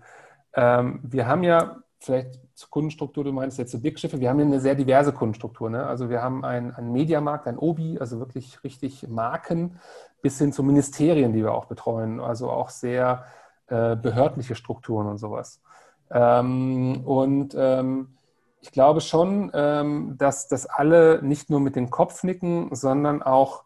Ähm, 0.55 1.01
wir 1.03 1.27
haben 1.27 1.43
ja 1.43 1.77
vielleicht 2.01 2.41
zur 2.55 2.71
Kundenstruktur, 2.71 3.25
du 3.25 3.33
meinst 3.33 3.59
jetzt 3.59 3.71
zu 3.71 3.79
Dickschiffe, 3.79 4.21
wir 4.21 4.31
haben 4.31 4.39
ja 4.39 4.47
eine 4.47 4.61
sehr 4.61 4.75
diverse 4.75 5.13
Kundenstruktur. 5.13 5.71
Ne? 5.71 5.87
Also 5.87 6.11
wir 6.11 6.23
haben 6.23 6.45
einen, 6.45 6.73
einen 6.73 6.93
Mediamarkt, 6.93 7.47
ein 7.47 7.59
Obi, 7.59 7.99
also 7.99 8.19
wirklich 8.19 8.63
richtig 8.65 9.07
Marken, 9.09 9.79
bis 10.23 10.39
hin 10.39 10.53
zu 10.53 10.63
Ministerien, 10.63 11.33
die 11.33 11.43
wir 11.43 11.53
auch 11.53 11.67
betreuen. 11.67 12.21
Also 12.21 12.51
auch 12.51 12.71
sehr 12.71 13.25
äh, 13.69 13.97
behördliche 13.97 14.55
Strukturen 14.55 15.07
und 15.07 15.19
sowas. 15.19 15.61
Ähm, 16.11 17.03
und 17.05 17.55
ähm, 17.57 18.18
ich 18.61 18.73
glaube 18.73 19.01
schon, 19.01 19.51
ähm, 19.55 20.17
dass 20.19 20.49
das 20.49 20.67
alle 20.67 21.23
nicht 21.23 21.51
nur 21.51 21.61
mit 21.61 21.77
dem 21.77 21.91
Kopf 21.91 22.25
nicken, 22.25 22.75
sondern 22.75 23.23
auch 23.23 23.65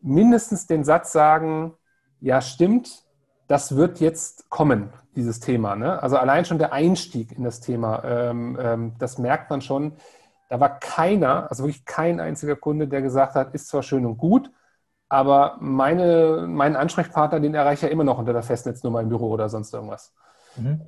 mindestens 0.00 0.66
den 0.66 0.84
Satz 0.84 1.12
sagen, 1.12 1.74
ja 2.20 2.40
stimmt, 2.40 3.04
das 3.46 3.76
wird 3.76 4.00
jetzt 4.00 4.50
kommen, 4.50 4.92
dieses 5.16 5.40
Thema. 5.40 5.74
Ne? 5.74 6.02
Also 6.02 6.16
allein 6.16 6.44
schon 6.44 6.58
der 6.58 6.72
Einstieg 6.72 7.32
in 7.32 7.44
das 7.44 7.60
Thema, 7.60 8.04
ähm, 8.04 8.58
ähm, 8.60 8.92
das 8.98 9.18
merkt 9.18 9.50
man 9.50 9.62
schon. 9.62 9.94
Da 10.50 10.60
war 10.60 10.78
keiner, 10.78 11.50
also 11.50 11.64
wirklich 11.64 11.84
kein 11.84 12.20
einziger 12.20 12.56
Kunde, 12.56 12.88
der 12.88 13.02
gesagt 13.02 13.34
hat, 13.34 13.54
ist 13.54 13.68
zwar 13.68 13.82
schön 13.82 14.06
und 14.06 14.18
gut, 14.18 14.50
aber 15.08 15.56
meine, 15.60 16.46
meinen 16.46 16.76
Ansprechpartner, 16.76 17.40
den 17.40 17.54
erreiche 17.54 17.74
ich 17.74 17.82
ja 17.82 17.88
immer 17.88 18.04
noch 18.04 18.18
unter 18.18 18.34
der 18.34 18.42
Festnetznummer 18.42 19.00
im 19.00 19.08
Büro 19.08 19.30
oder 19.30 19.48
sonst 19.48 19.72
irgendwas. 19.72 20.14
Mhm. 20.56 20.82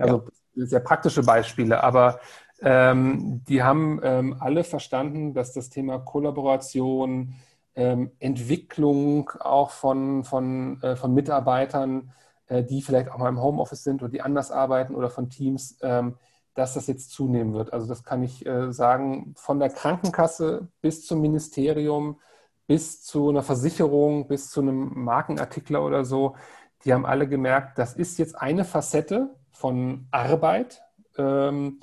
Also 0.00 0.24
sehr 0.54 0.80
praktische 0.80 1.22
Beispiele, 1.22 1.82
aber 1.82 2.18
ähm, 2.60 3.42
die 3.48 3.62
haben 3.62 4.00
ähm, 4.02 4.36
alle 4.40 4.64
verstanden, 4.64 5.34
dass 5.34 5.52
das 5.52 5.70
Thema 5.70 5.98
Kollaboration, 5.98 7.34
ähm, 7.74 8.10
Entwicklung 8.18 9.30
auch 9.38 9.70
von, 9.70 10.24
von, 10.24 10.82
äh, 10.82 10.96
von 10.96 11.14
Mitarbeitern, 11.14 12.12
äh, 12.48 12.64
die 12.64 12.82
vielleicht 12.82 13.10
auch 13.10 13.18
mal 13.18 13.28
im 13.28 13.40
Homeoffice 13.40 13.84
sind 13.84 14.02
oder 14.02 14.10
die 14.10 14.22
anders 14.22 14.50
arbeiten 14.50 14.94
oder 14.94 15.10
von 15.10 15.30
Teams, 15.30 15.78
ähm, 15.82 16.16
dass 16.54 16.74
das 16.74 16.88
jetzt 16.88 17.12
zunehmen 17.12 17.54
wird. 17.54 17.72
Also 17.72 17.86
das 17.86 18.02
kann 18.02 18.24
ich 18.24 18.44
äh, 18.44 18.72
sagen, 18.72 19.34
von 19.36 19.60
der 19.60 19.70
Krankenkasse 19.70 20.68
bis 20.80 21.06
zum 21.06 21.20
Ministerium, 21.20 22.18
bis 22.66 23.02
zu 23.02 23.28
einer 23.28 23.42
Versicherung, 23.42 24.26
bis 24.26 24.50
zu 24.50 24.60
einem 24.60 25.04
Markenartikler 25.04 25.84
oder 25.84 26.04
so, 26.04 26.34
die 26.84 26.92
haben 26.92 27.06
alle 27.06 27.28
gemerkt, 27.28 27.78
das 27.78 27.94
ist 27.94 28.18
jetzt 28.18 28.34
eine 28.40 28.64
Facette 28.64 29.34
von 29.52 30.08
Arbeit, 30.10 30.82
ähm, 31.16 31.80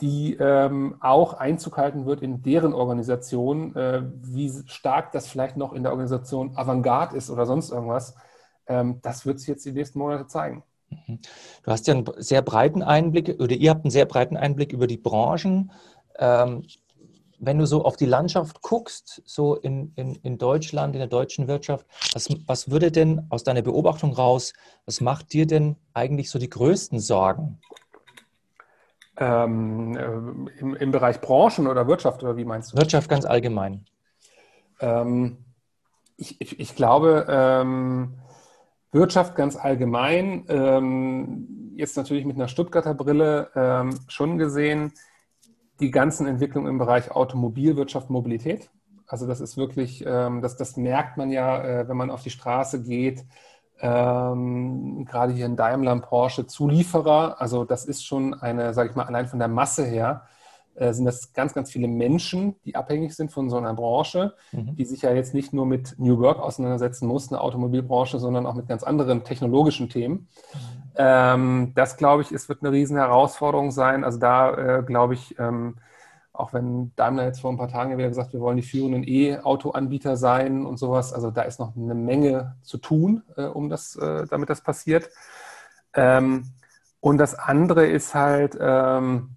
die 0.00 0.34
ähm, 0.34 0.96
auch 1.00 1.34
Einzug 1.34 1.76
halten 1.76 2.06
wird 2.06 2.22
in 2.22 2.42
deren 2.42 2.72
Organisation, 2.72 3.74
äh, 3.74 4.02
wie 4.22 4.52
stark 4.66 5.12
das 5.12 5.28
vielleicht 5.28 5.56
noch 5.56 5.72
in 5.72 5.82
der 5.82 5.92
Organisation 5.92 6.56
Avantgarde 6.56 7.16
ist 7.16 7.30
oder 7.30 7.46
sonst 7.46 7.70
irgendwas. 7.70 8.14
Ähm, 8.66 9.00
das 9.02 9.26
wird 9.26 9.40
sich 9.40 9.48
jetzt 9.48 9.64
die 9.64 9.72
nächsten 9.72 9.98
Monate 9.98 10.26
zeigen. 10.26 10.62
Mhm. 10.90 11.18
Du 11.64 11.70
hast 11.70 11.86
ja 11.86 11.94
einen 11.94 12.06
sehr 12.18 12.42
breiten 12.42 12.82
Einblick 12.82 13.40
oder 13.40 13.54
ihr 13.54 13.70
habt 13.70 13.84
einen 13.84 13.90
sehr 13.90 14.06
breiten 14.06 14.36
Einblick 14.36 14.72
über 14.72 14.86
die 14.86 14.96
Branchen. 14.96 15.72
Ähm, 16.18 16.64
wenn 17.40 17.58
du 17.58 17.66
so 17.66 17.84
auf 17.84 17.96
die 17.96 18.06
Landschaft 18.06 18.62
guckst, 18.62 19.22
so 19.24 19.54
in, 19.54 19.92
in, 19.94 20.16
in 20.16 20.38
Deutschland, 20.38 20.94
in 20.94 20.98
der 20.98 21.08
deutschen 21.08 21.46
Wirtschaft, 21.46 21.86
was, 22.12 22.28
was 22.46 22.70
würde 22.70 22.90
denn 22.90 23.26
aus 23.30 23.44
deiner 23.44 23.62
Beobachtung 23.62 24.12
raus, 24.12 24.52
was 24.86 25.00
macht 25.00 25.32
dir 25.32 25.46
denn 25.46 25.76
eigentlich 25.94 26.30
so 26.30 26.38
die 26.38 26.50
größten 26.50 26.98
Sorgen? 26.98 27.60
Ähm, 29.20 29.96
äh, 29.96 30.60
im, 30.60 30.74
im, 30.76 30.92
Bereich 30.92 31.20
Branchen 31.20 31.66
oder 31.66 31.88
Wirtschaft 31.88 32.22
oder 32.22 32.36
wie 32.36 32.44
meinst 32.44 32.72
du? 32.72 32.76
Wirtschaft 32.76 33.08
ganz 33.08 33.24
allgemein. 33.24 33.84
Ähm, 34.80 35.38
ich, 36.16 36.40
ich, 36.40 36.60
ich, 36.60 36.76
glaube, 36.76 37.26
ähm, 37.28 38.14
Wirtschaft 38.92 39.34
ganz 39.34 39.56
allgemein, 39.56 40.44
ähm, 40.48 41.72
jetzt 41.74 41.96
natürlich 41.96 42.24
mit 42.24 42.36
einer 42.36 42.48
Stuttgarter 42.48 42.94
Brille 42.94 43.50
ähm, 43.56 43.98
schon 44.06 44.38
gesehen, 44.38 44.92
die 45.80 45.90
ganzen 45.90 46.26
Entwicklungen 46.26 46.68
im 46.68 46.78
Bereich 46.78 47.10
Automobilwirtschaft, 47.10 48.10
Mobilität. 48.10 48.70
Also 49.06 49.26
das 49.26 49.40
ist 49.40 49.56
wirklich, 49.56 50.04
ähm, 50.06 50.42
das, 50.42 50.56
das 50.56 50.76
merkt 50.76 51.16
man 51.16 51.30
ja, 51.30 51.62
äh, 51.62 51.88
wenn 51.88 51.96
man 51.96 52.10
auf 52.10 52.22
die 52.22 52.30
Straße 52.30 52.82
geht. 52.82 53.24
Ähm, 53.80 55.04
gerade 55.04 55.32
hier 55.32 55.46
in 55.46 55.56
Daimler, 55.56 55.96
Porsche, 56.00 56.46
Zulieferer. 56.46 57.40
Also 57.40 57.64
das 57.64 57.84
ist 57.84 58.04
schon 58.04 58.34
eine, 58.34 58.74
sage 58.74 58.90
ich 58.90 58.96
mal, 58.96 59.04
allein 59.04 59.28
von 59.28 59.38
der 59.38 59.48
Masse 59.48 59.84
her, 59.84 60.22
äh, 60.74 60.92
sind 60.92 61.04
das 61.04 61.32
ganz, 61.32 61.54
ganz 61.54 61.70
viele 61.70 61.88
Menschen, 61.88 62.54
die 62.64 62.76
abhängig 62.76 63.14
sind 63.14 63.32
von 63.32 63.50
so 63.50 63.56
einer 63.56 63.74
Branche, 63.74 64.34
mhm. 64.52 64.76
die 64.76 64.84
sich 64.84 65.02
ja 65.02 65.12
jetzt 65.12 65.34
nicht 65.34 65.52
nur 65.52 65.66
mit 65.66 65.96
New 65.98 66.18
Work 66.20 66.38
auseinandersetzen 66.38 67.06
muss, 67.08 67.30
eine 67.30 67.40
Automobilbranche, 67.40 68.18
sondern 68.18 68.46
auch 68.46 68.54
mit 68.54 68.68
ganz 68.68 68.82
anderen 68.82 69.24
technologischen 69.24 69.88
Themen. 69.88 70.14
Mhm. 70.14 70.58
Ähm, 70.96 71.72
das, 71.74 71.96
glaube 71.96 72.22
ich, 72.22 72.32
ist, 72.32 72.48
wird 72.48 72.62
eine 72.62 72.72
riesen 72.72 72.96
Herausforderung 72.96 73.70
sein. 73.70 74.04
Also 74.04 74.18
da, 74.18 74.78
äh, 74.78 74.82
glaube 74.82 75.14
ich, 75.14 75.38
ähm, 75.38 75.76
auch 76.38 76.52
wenn 76.52 76.92
Daimler 76.94 77.24
jetzt 77.24 77.40
vor 77.40 77.50
ein 77.50 77.58
paar 77.58 77.68
Tagen 77.68 77.98
wieder 77.98 78.08
gesagt, 78.08 78.32
wir 78.32 78.40
wollen 78.40 78.56
die 78.56 78.62
führenden 78.62 79.02
E-Auto-Anbieter 79.06 80.16
sein 80.16 80.64
und 80.64 80.78
sowas. 80.78 81.12
Also 81.12 81.30
da 81.30 81.42
ist 81.42 81.58
noch 81.58 81.76
eine 81.76 81.94
Menge 81.94 82.56
zu 82.62 82.78
tun, 82.78 83.22
äh, 83.36 83.42
um 83.44 83.68
das, 83.68 83.96
äh, 83.96 84.26
damit 84.26 84.48
das 84.48 84.60
passiert. 84.60 85.10
Ähm, 85.94 86.44
und 87.00 87.18
das 87.18 87.34
andere 87.34 87.86
ist 87.86 88.14
halt 88.14 88.56
ähm, 88.60 89.30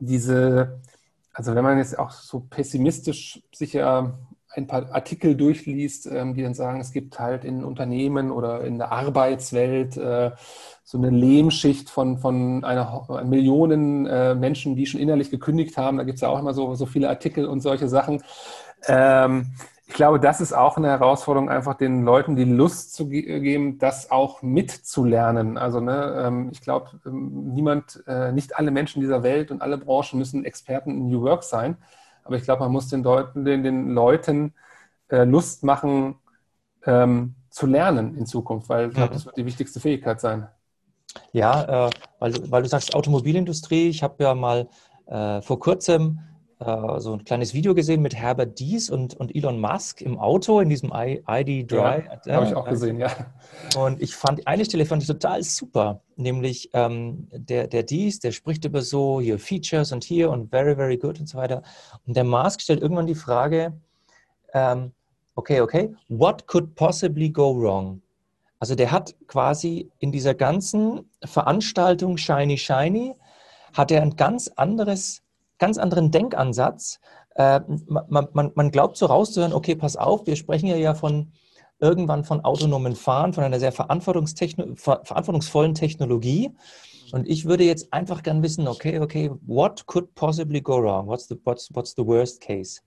diese, 0.00 0.80
also 1.32 1.54
wenn 1.54 1.64
man 1.64 1.78
jetzt 1.78 1.98
auch 1.98 2.10
so 2.10 2.40
pessimistisch 2.40 3.42
sicher 3.52 4.18
ein 4.54 4.66
paar 4.66 4.92
Artikel 4.92 5.36
durchliest, 5.36 6.06
ähm, 6.06 6.34
die 6.34 6.42
dann 6.42 6.54
sagen, 6.54 6.80
es 6.80 6.92
gibt 6.92 7.18
halt 7.18 7.44
in 7.44 7.64
Unternehmen 7.64 8.30
oder 8.30 8.64
in 8.64 8.78
der 8.78 8.90
Arbeitswelt 8.92 9.96
äh, 9.96 10.32
so 10.84 10.98
eine 10.98 11.10
Lehmschicht 11.10 11.88
von, 11.88 12.18
von 12.18 12.64
einer 12.64 13.24
Millionen 13.24 14.06
äh, 14.06 14.34
Menschen, 14.34 14.74
die 14.74 14.86
schon 14.86 15.00
innerlich 15.00 15.30
gekündigt 15.30 15.76
haben. 15.76 15.98
Da 15.98 16.04
gibt 16.04 16.16
es 16.16 16.22
ja 16.22 16.28
auch 16.28 16.38
immer 16.38 16.52
so, 16.52 16.74
so 16.74 16.86
viele 16.86 17.08
Artikel 17.08 17.46
und 17.46 17.60
solche 17.60 17.88
Sachen. 17.88 18.22
Ähm, 18.88 19.52
ich 19.86 19.94
glaube, 19.94 20.20
das 20.20 20.40
ist 20.40 20.52
auch 20.52 20.76
eine 20.76 20.86
Herausforderung, 20.86 21.50
einfach 21.50 21.74
den 21.74 22.04
Leuten 22.04 22.36
die 22.36 22.44
Lust 22.44 22.94
zu 22.94 23.08
ge 23.08 23.40
geben, 23.40 23.78
das 23.78 24.12
auch 24.12 24.40
mitzulernen. 24.40 25.58
Also 25.58 25.80
ne, 25.80 26.24
ähm, 26.26 26.48
ich 26.52 26.60
glaube, 26.60 26.90
niemand, 27.04 28.02
äh, 28.06 28.30
nicht 28.30 28.56
alle 28.56 28.70
Menschen 28.70 29.00
dieser 29.00 29.24
Welt 29.24 29.50
und 29.50 29.62
alle 29.62 29.78
Branchen 29.78 30.16
müssen 30.16 30.44
Experten 30.44 30.90
in 30.90 31.08
New 31.08 31.22
Work 31.22 31.42
sein. 31.42 31.76
Aber 32.30 32.36
ich 32.36 32.44
glaube, 32.44 32.62
man 32.62 32.70
muss 32.70 32.86
den, 32.86 33.02
Leuten, 33.02 33.44
den, 33.44 33.64
den 33.64 33.92
Leuten 33.92 34.54
äh, 35.08 35.24
Lust 35.24 35.64
machen, 35.64 36.14
ähm, 36.86 37.34
zu 37.50 37.66
lernen 37.66 38.16
in 38.16 38.24
Zukunft, 38.24 38.68
weil 38.68 38.90
ich 38.90 38.94
glaube, 38.94 39.10
mhm. 39.10 39.14
das 39.14 39.26
wird 39.26 39.36
die 39.36 39.44
wichtigste 39.44 39.80
Fähigkeit 39.80 40.20
sein. 40.20 40.46
Ja, 41.32 41.88
äh, 41.88 41.90
weil, 42.20 42.52
weil 42.52 42.62
du 42.62 42.68
sagst 42.68 42.94
Automobilindustrie. 42.94 43.88
Ich 43.88 44.04
habe 44.04 44.22
ja 44.22 44.36
mal 44.36 44.68
äh, 45.06 45.42
vor 45.42 45.58
kurzem 45.58 46.20
äh, 46.60 47.00
so 47.00 47.14
ein 47.14 47.24
kleines 47.24 47.54
Video 47.54 47.74
gesehen 47.74 48.02
mit 48.02 48.14
Herbert 48.14 48.58
Dies 48.58 48.90
und, 48.90 49.14
und 49.14 49.34
Elon 49.34 49.58
Musk 49.58 50.02
im 50.02 50.18
Auto 50.18 50.60
in 50.60 50.68
diesem 50.68 50.92
ID 50.94 51.70
Drive. 51.70 52.04
Ja, 52.26 52.34
Habe 52.34 52.46
ich 52.46 52.54
auch 52.54 52.68
gesehen, 52.68 52.98
ja. 52.98 53.10
Und 53.76 54.00
ich 54.02 54.14
fand, 54.14 54.46
eine 54.46 54.64
Stelle 54.66 54.84
fand 54.84 55.02
ich 55.02 55.08
total 55.08 55.42
super, 55.42 56.02
nämlich 56.16 56.68
ähm, 56.74 57.28
der, 57.32 57.66
der 57.66 57.82
Dies, 57.82 58.20
der 58.20 58.32
spricht 58.32 58.64
über 58.66 58.82
so 58.82 59.20
hier 59.20 59.38
Features 59.38 59.92
und 59.92 60.04
hier 60.04 60.30
und 60.30 60.50
very, 60.50 60.76
very 60.76 60.98
good 60.98 61.18
und 61.18 61.28
so 61.28 61.38
weiter. 61.38 61.62
Und 62.06 62.14
der 62.14 62.24
Musk 62.24 62.60
stellt 62.60 62.82
irgendwann 62.82 63.06
die 63.06 63.14
Frage, 63.14 63.72
ähm, 64.52 64.92
okay, 65.34 65.62
okay, 65.62 65.94
what 66.08 66.46
could 66.46 66.74
possibly 66.74 67.30
go 67.30 67.54
wrong? 67.58 68.02
Also 68.58 68.74
der 68.74 68.90
hat 68.90 69.14
quasi 69.26 69.90
in 69.98 70.12
dieser 70.12 70.34
ganzen 70.34 71.08
Veranstaltung 71.24 72.18
Shiny 72.18 72.58
Shiny, 72.58 73.14
hat 73.72 73.90
er 73.90 74.02
ein 74.02 74.16
ganz 74.16 74.48
anderes, 74.48 75.22
ganz 75.60 75.78
anderen 75.78 76.10
Denkansatz. 76.10 76.98
Äh, 77.36 77.60
man, 77.86 78.26
man, 78.32 78.50
man 78.56 78.72
glaubt 78.72 78.96
so 78.96 79.06
rauszuhören, 79.06 79.52
okay, 79.52 79.76
pass 79.76 79.94
auf, 79.96 80.26
wir 80.26 80.34
sprechen 80.34 80.66
ja, 80.66 80.74
ja 80.74 80.94
von 80.94 81.30
irgendwann 81.78 82.24
von 82.24 82.44
autonomen 82.44 82.96
Fahren, 82.96 83.32
von 83.32 83.44
einer 83.44 83.60
sehr 83.60 83.70
verantwortungsvollen 83.72 85.74
Technologie. 85.74 86.50
Und 87.12 87.28
ich 87.28 87.44
würde 87.46 87.64
jetzt 87.64 87.92
einfach 87.92 88.22
gern 88.22 88.42
wissen, 88.42 88.68
okay, 88.68 88.98
okay, 88.98 89.30
what 89.46 89.86
could 89.86 90.14
possibly 90.14 90.60
go 90.60 90.82
wrong? 90.82 91.06
What's 91.06 91.28
the, 91.28 91.36
what's, 91.44 91.74
what's 91.74 91.94
the 91.96 92.06
worst 92.06 92.40
case? 92.40 92.80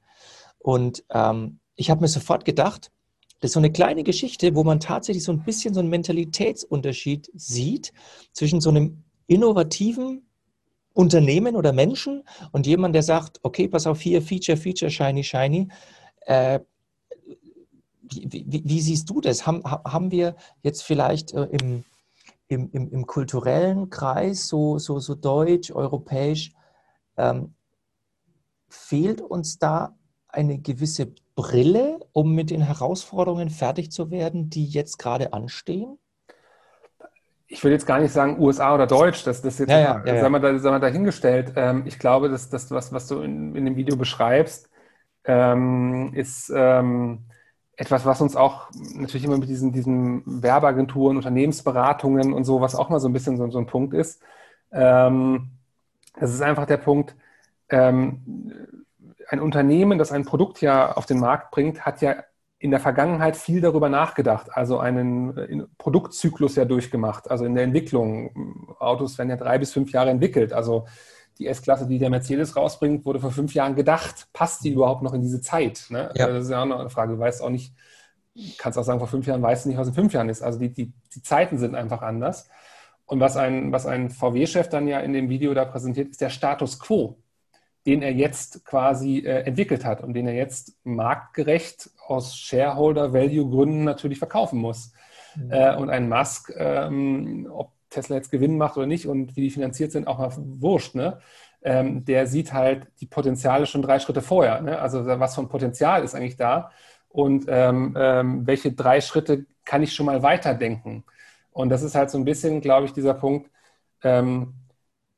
Und 0.60 1.04
ähm, 1.10 1.60
ich 1.76 1.90
habe 1.90 2.02
mir 2.02 2.08
sofort 2.08 2.46
gedacht, 2.46 2.92
das 3.40 3.50
ist 3.50 3.54
so 3.54 3.60
eine 3.60 3.72
kleine 3.72 4.04
Geschichte, 4.04 4.56
wo 4.56 4.64
man 4.64 4.80
tatsächlich 4.80 5.24
so 5.24 5.34
ein 5.34 5.44
bisschen 5.44 5.74
so 5.74 5.80
einen 5.82 5.90
Mentalitätsunterschied 5.90 7.30
sieht 7.34 7.92
zwischen 8.32 8.62
so 8.62 8.70
einem 8.70 9.04
innovativen 9.28 10.26
Unternehmen 10.94 11.56
oder 11.56 11.74
Menschen 11.74 12.24
und 12.52 12.68
jemand, 12.68 12.96
der 12.96 13.04
sagt, 13.04 13.40
okay, 13.44 13.68
pass 13.68 13.88
auf 13.88 14.00
hier, 14.00 14.22
Feature, 14.22 14.58
Feature, 14.58 14.92
Shiny, 14.92 15.24
Shiny. 15.24 15.68
Äh, 16.22 16.60
wie, 18.02 18.46
wie, 18.48 18.64
wie, 18.64 18.82
siehst 18.82 19.10
du 19.10 19.22
das? 19.22 19.48
Haben, 19.48 19.64
haben 19.64 20.12
wir 20.12 20.36
jetzt 20.62 20.84
vielleicht 20.84 21.34
äh, 21.34 21.46
im, 21.46 21.84
im, 22.48 22.70
im, 22.72 22.92
im, 22.92 23.08
kulturellen 23.08 23.90
Kreis, 23.90 24.48
so, 24.48 24.78
so, 24.78 25.00
so 25.00 25.16
deutsch, 25.16 25.72
europäisch, 25.72 26.52
ähm, 27.18 27.56
fehlt 28.70 29.22
uns 29.22 29.58
da 29.58 29.98
eine 30.28 30.60
gewisse 30.60 31.14
Brille, 31.36 32.00
um 32.12 32.34
mit 32.34 32.50
den 32.50 32.62
Herausforderungen 32.62 33.50
fertig 33.50 33.92
zu 33.92 34.12
werden, 34.12 34.50
die 34.50 34.66
jetzt 34.66 35.00
gerade 35.00 35.34
anstehen? 35.34 35.98
Ich 37.54 37.64
will 37.64 37.72
jetzt 37.72 37.86
gar 37.86 38.00
nicht 38.00 38.12
sagen 38.12 38.40
USA 38.40 38.74
oder 38.74 38.88
Deutsch, 38.88 39.24
das, 39.24 39.44
das 39.44 39.60
jetzt 39.60 39.70
ja, 39.70 39.80
ja, 39.80 40.04
ja, 40.04 40.20
sagen, 40.20 40.34
wir 40.34 40.40
da, 40.40 40.54
wir 40.54 40.80
dahingestellt. 40.80 41.54
Ähm, 41.56 41.84
ich 41.86 42.00
glaube, 42.00 42.28
dass 42.30 42.50
das, 42.50 42.72
was, 42.72 42.92
was 42.92 43.08
du 43.08 43.22
in, 43.22 43.56
in 43.56 43.66
dem 43.66 43.76
Video 43.76 43.96
beschreibst, 43.96 44.72
ähm, 45.26 46.12
ist 46.16 46.52
ähm, 46.56 47.20
etwas, 47.76 48.06
was 48.06 48.22
uns 48.22 48.36
auch 48.36 48.72
natürlich 48.96 49.26
immer 49.26 49.38
mit 49.38 49.50
diesen, 49.50 49.72
diesen 49.72 50.24
Werbeagenturen, 50.26 51.16
Unternehmensberatungen 51.16 52.34
und 52.34 52.44
so, 52.44 52.60
was 52.60 52.74
auch 52.74 52.90
mal 52.90 53.00
so 53.00 53.08
ein 53.08 53.14
bisschen 53.14 53.38
so, 53.38 53.48
so 53.52 53.60
ein 53.60 53.68
Punkt 53.68 53.94
ist. 53.94 54.24
Ähm, 54.72 55.52
das 56.20 56.34
ist 56.34 56.42
einfach 56.42 56.66
der 56.66 56.78
Punkt, 56.78 57.16
ähm, 57.70 58.52
ein 59.30 59.40
Unternehmen, 59.40 60.00
das 60.00 60.12
ein 60.12 60.26
Produkt 60.26 60.60
ja 60.60 60.92
auf 60.94 61.06
den 61.06 61.20
Markt 61.20 61.52
bringt, 61.52 61.86
hat 61.86 62.02
ja 62.02 62.16
in 62.64 62.72
der 62.72 62.80
Vergangenheit 62.80 63.36
viel 63.36 63.60
darüber 63.60 63.90
nachgedacht, 63.90 64.48
also 64.54 64.80
einen 64.80 65.38
äh, 65.38 65.64
Produktzyklus 65.78 66.56
ja 66.56 66.64
durchgemacht, 66.64 67.30
also 67.30 67.44
in 67.44 67.56
der 67.56 67.66
Entwicklung. 67.66 68.78
Autos 68.80 69.18
werden 69.18 69.32
ja 69.32 69.36
drei 69.36 69.58
bis 69.58 69.74
fünf 69.74 69.92
Jahre 69.92 70.12
entwickelt. 70.12 70.54
Also 70.54 70.88
die 71.40 71.48
S-Klasse, 71.48 71.88
die 71.88 72.00
der 72.00 72.10
Mercedes 72.10 72.56
rausbringt, 72.56 73.06
wurde 73.06 73.20
vor 73.20 73.32
fünf 73.32 73.54
Jahren 73.54 73.76
gedacht. 73.76 74.28
Passt 74.32 74.64
die 74.64 74.72
überhaupt 74.72 75.04
noch 75.04 75.14
in 75.14 75.20
diese 75.20 75.42
Zeit? 75.42 75.88
Ne? 75.90 76.10
Ja. 76.16 76.28
Das 76.28 76.46
ist 76.46 76.52
ja 76.52 76.62
auch 76.62 76.66
noch 76.66 76.80
eine 76.80 76.90
Frage. 76.90 77.16
Du 77.16 77.20
weißt 77.20 77.42
auch 77.42 77.50
nicht, 77.50 77.74
kannst 78.58 78.80
auch 78.80 78.84
sagen, 78.84 79.00
vor 79.00 79.10
fünf 79.10 79.28
Jahren 79.28 79.42
weißt 79.42 79.66
du 79.66 79.70
nicht, 79.70 79.78
was 79.78 79.90
in 79.90 79.94
fünf 79.94 80.14
Jahren 80.14 80.30
ist. 80.30 80.42
Also 80.42 80.58
die, 80.58 80.74
die, 80.74 80.94
die 81.14 81.22
Zeiten 81.22 81.58
sind 81.58 81.76
einfach 81.76 82.02
anders. 82.02 82.48
Und 83.06 83.20
was 83.20 83.36
ein, 83.36 83.74
was 83.74 83.86
ein 83.86 84.10
VW-Chef 84.10 84.70
dann 84.70 84.88
ja 84.88 85.02
in 85.02 85.12
dem 85.12 85.28
Video 85.28 85.54
da 85.54 85.66
präsentiert, 85.66 86.12
ist 86.12 86.22
der 86.22 86.30
Status 86.30 86.80
quo 86.80 87.18
den 87.86 88.02
er 88.02 88.12
jetzt 88.12 88.66
quasi 88.66 89.20
äh, 89.20 89.42
entwickelt 89.42 89.86
hat 89.86 90.02
und 90.02 90.14
den 90.14 90.28
er 90.28 90.34
jetzt 90.34 90.78
marktgerecht 90.84 91.90
aus 92.08 92.38
Shareholder-Value-Gründen 92.38 93.84
natürlich 93.84 94.20
verkaufen 94.20 94.60
muss. 94.60 94.94
Mhm. 95.36 95.52
Äh, 95.52 95.76
und 95.76 95.90
ein 95.90 96.08
Musk, 96.08 96.54
ähm, 96.56 97.48
ob 97.52 97.72
Tesla 97.90 98.16
jetzt 98.16 98.32
Gewinn 98.32 98.58
macht 98.58 98.78
oder 98.78 98.88
nicht 98.88 99.08
und 99.08 99.36
wie 99.36 99.42
die 99.42 99.52
finanziert 99.52 99.92
sind, 99.92 100.08
auch 100.08 100.18
mal 100.18 100.32
wurscht, 100.38 100.96
ne? 100.96 101.20
Ähm, 101.66 102.04
der 102.04 102.28
sieht 102.28 102.52
halt 102.52 102.88
die 103.00 103.06
Potenziale 103.06 103.66
schon 103.66 103.82
drei 103.82 104.00
Schritte 104.00 104.22
vorher. 104.22 104.60
Ne? 104.62 104.80
Also 104.80 105.06
was 105.06 105.34
von 105.34 105.48
Potenzial 105.48 106.04
ist 106.04 106.14
eigentlich 106.14 106.36
da 106.36 106.72
und 107.08 107.46
ähm, 107.48 107.96
ähm, 107.98 108.46
welche 108.46 108.74
drei 108.74 109.00
Schritte 109.00 109.46
kann 109.64 109.82
ich 109.82 109.94
schon 109.94 110.08
mal 110.08 110.24
weiterdenken? 110.24 111.06
Und 111.52 111.70
das 111.70 111.84
ist 111.84 111.96
halt 111.96 112.10
so 112.10 112.18
ein 112.18 112.26
bisschen, 112.26 112.60
glaube 112.60 112.86
ich, 112.86 112.92
dieser 112.92 113.14
Punkt, 113.14 113.50
ähm, 114.04 114.56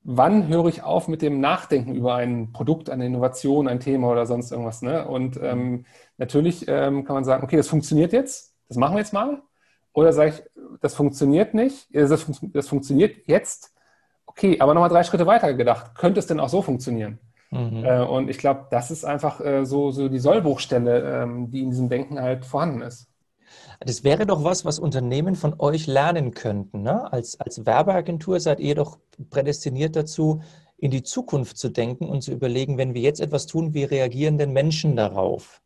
wann 0.05 0.47
höre 0.47 0.67
ich 0.67 0.83
auf 0.83 1.07
mit 1.07 1.23
dem 1.23 1.41
Nachdenken 1.41 1.95
über 1.95 2.15
ein 2.15 2.53
Produkt, 2.53 2.89
eine 2.91 3.07
Innovation, 3.07 3.67
ein 3.67 3.79
Thema 3.79 4.11
oder 4.11 4.27
sonst 4.27 4.51
irgendwas. 4.51 4.83
Ne? 4.83 5.05
Und 5.07 5.39
ähm, 5.41 5.85
natürlich 6.17 6.67
ähm, 6.67 7.03
kann 7.05 7.15
man 7.15 7.25
sagen, 7.25 7.43
okay, 7.43 7.57
das 7.57 7.67
funktioniert 7.67 8.13
jetzt, 8.13 8.53
das 8.67 8.77
machen 8.77 8.93
wir 8.93 8.99
jetzt 8.99 9.13
mal. 9.13 9.41
Oder 9.93 10.13
sage 10.13 10.29
ich, 10.29 10.43
das 10.81 10.93
funktioniert 10.93 11.55
nicht, 11.55 11.93
äh, 11.93 12.07
das, 12.07 12.31
das 12.41 12.67
funktioniert 12.67 13.27
jetzt, 13.27 13.73
okay, 14.27 14.59
aber 14.59 14.75
nochmal 14.75 14.89
drei 14.89 15.03
Schritte 15.03 15.25
weiter 15.25 15.53
gedacht. 15.55 15.95
Könnte 15.95 16.19
es 16.19 16.27
denn 16.27 16.39
auch 16.39 16.49
so 16.49 16.61
funktionieren? 16.61 17.17
Mhm. 17.49 17.83
Äh, 17.83 18.01
und 18.01 18.29
ich 18.29 18.37
glaube, 18.37 18.67
das 18.69 18.91
ist 18.91 19.05
einfach 19.05 19.41
äh, 19.41 19.65
so, 19.65 19.89
so 19.89 20.07
die 20.07 20.19
Sollbruchstelle, 20.19 21.23
ähm, 21.23 21.49
die 21.49 21.63
in 21.63 21.71
diesem 21.71 21.89
Denken 21.89 22.21
halt 22.21 22.45
vorhanden 22.45 22.81
ist. 22.81 23.07
Das 23.79 24.03
wäre 24.03 24.25
doch 24.25 24.43
was, 24.43 24.65
was 24.65 24.79
Unternehmen 24.79 25.35
von 25.35 25.55
euch 25.59 25.87
lernen 25.87 26.33
könnten. 26.33 26.81
Ne? 26.81 27.11
Als, 27.11 27.39
als 27.39 27.65
Werbeagentur 27.65 28.39
seid 28.39 28.59
ihr 28.59 28.75
doch 28.75 28.99
prädestiniert 29.29 29.95
dazu, 29.95 30.41
in 30.77 30.91
die 30.91 31.03
Zukunft 31.03 31.57
zu 31.57 31.69
denken 31.69 32.07
und 32.07 32.21
zu 32.21 32.31
überlegen, 32.31 32.77
wenn 32.77 32.93
wir 32.93 33.01
jetzt 33.01 33.21
etwas 33.21 33.47
tun, 33.47 33.73
wie 33.73 33.83
reagieren 33.83 34.37
denn 34.37 34.51
Menschen 34.51 34.95
darauf? 34.95 35.61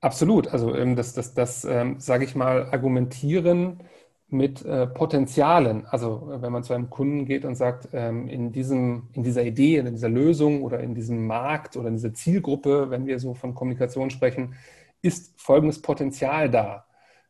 Absolut. 0.00 0.48
Also 0.48 0.74
ähm, 0.74 0.96
das, 0.96 1.12
das, 1.12 1.34
das 1.34 1.64
ähm, 1.64 2.00
sage 2.00 2.24
ich 2.24 2.34
mal, 2.34 2.70
argumentieren 2.70 3.82
mit 4.28 4.64
äh, 4.64 4.86
Potenzialen. 4.86 5.86
Also 5.86 6.32
wenn 6.36 6.52
man 6.52 6.62
zu 6.62 6.72
einem 6.72 6.88
Kunden 6.88 7.26
geht 7.26 7.44
und 7.44 7.56
sagt, 7.56 7.88
ähm, 7.92 8.28
in, 8.28 8.52
diesem, 8.52 9.08
in 9.12 9.22
dieser 9.22 9.44
Idee, 9.44 9.76
in 9.76 9.86
dieser 9.86 10.08
Lösung 10.08 10.62
oder 10.62 10.80
in 10.80 10.94
diesem 10.94 11.26
Markt 11.26 11.76
oder 11.76 11.88
in 11.88 11.96
dieser 11.96 12.14
Zielgruppe, 12.14 12.90
wenn 12.90 13.06
wir 13.06 13.18
so 13.18 13.34
von 13.34 13.54
Kommunikation 13.54 14.10
sprechen, 14.10 14.54
ist 15.02 15.40
folgendes 15.40 15.82
Potenzial 15.82 16.50
da. 16.50 16.86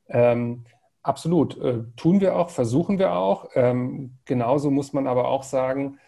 Ähm, 0.09 0.65
absolut, 1.03 1.59
äh, 1.59 1.85
tun 1.97 2.21
wir 2.21 2.37
auch, 2.37 2.51
versuchen 2.51 2.99
wir 2.99 3.15
auch. 3.15 3.51
Ähm, 3.55 4.19
genauso 4.25 4.71
muss 4.71 4.93
man 4.93 5.07
aber 5.07 5.29
auch 5.29 5.43
sagen, 5.43 5.99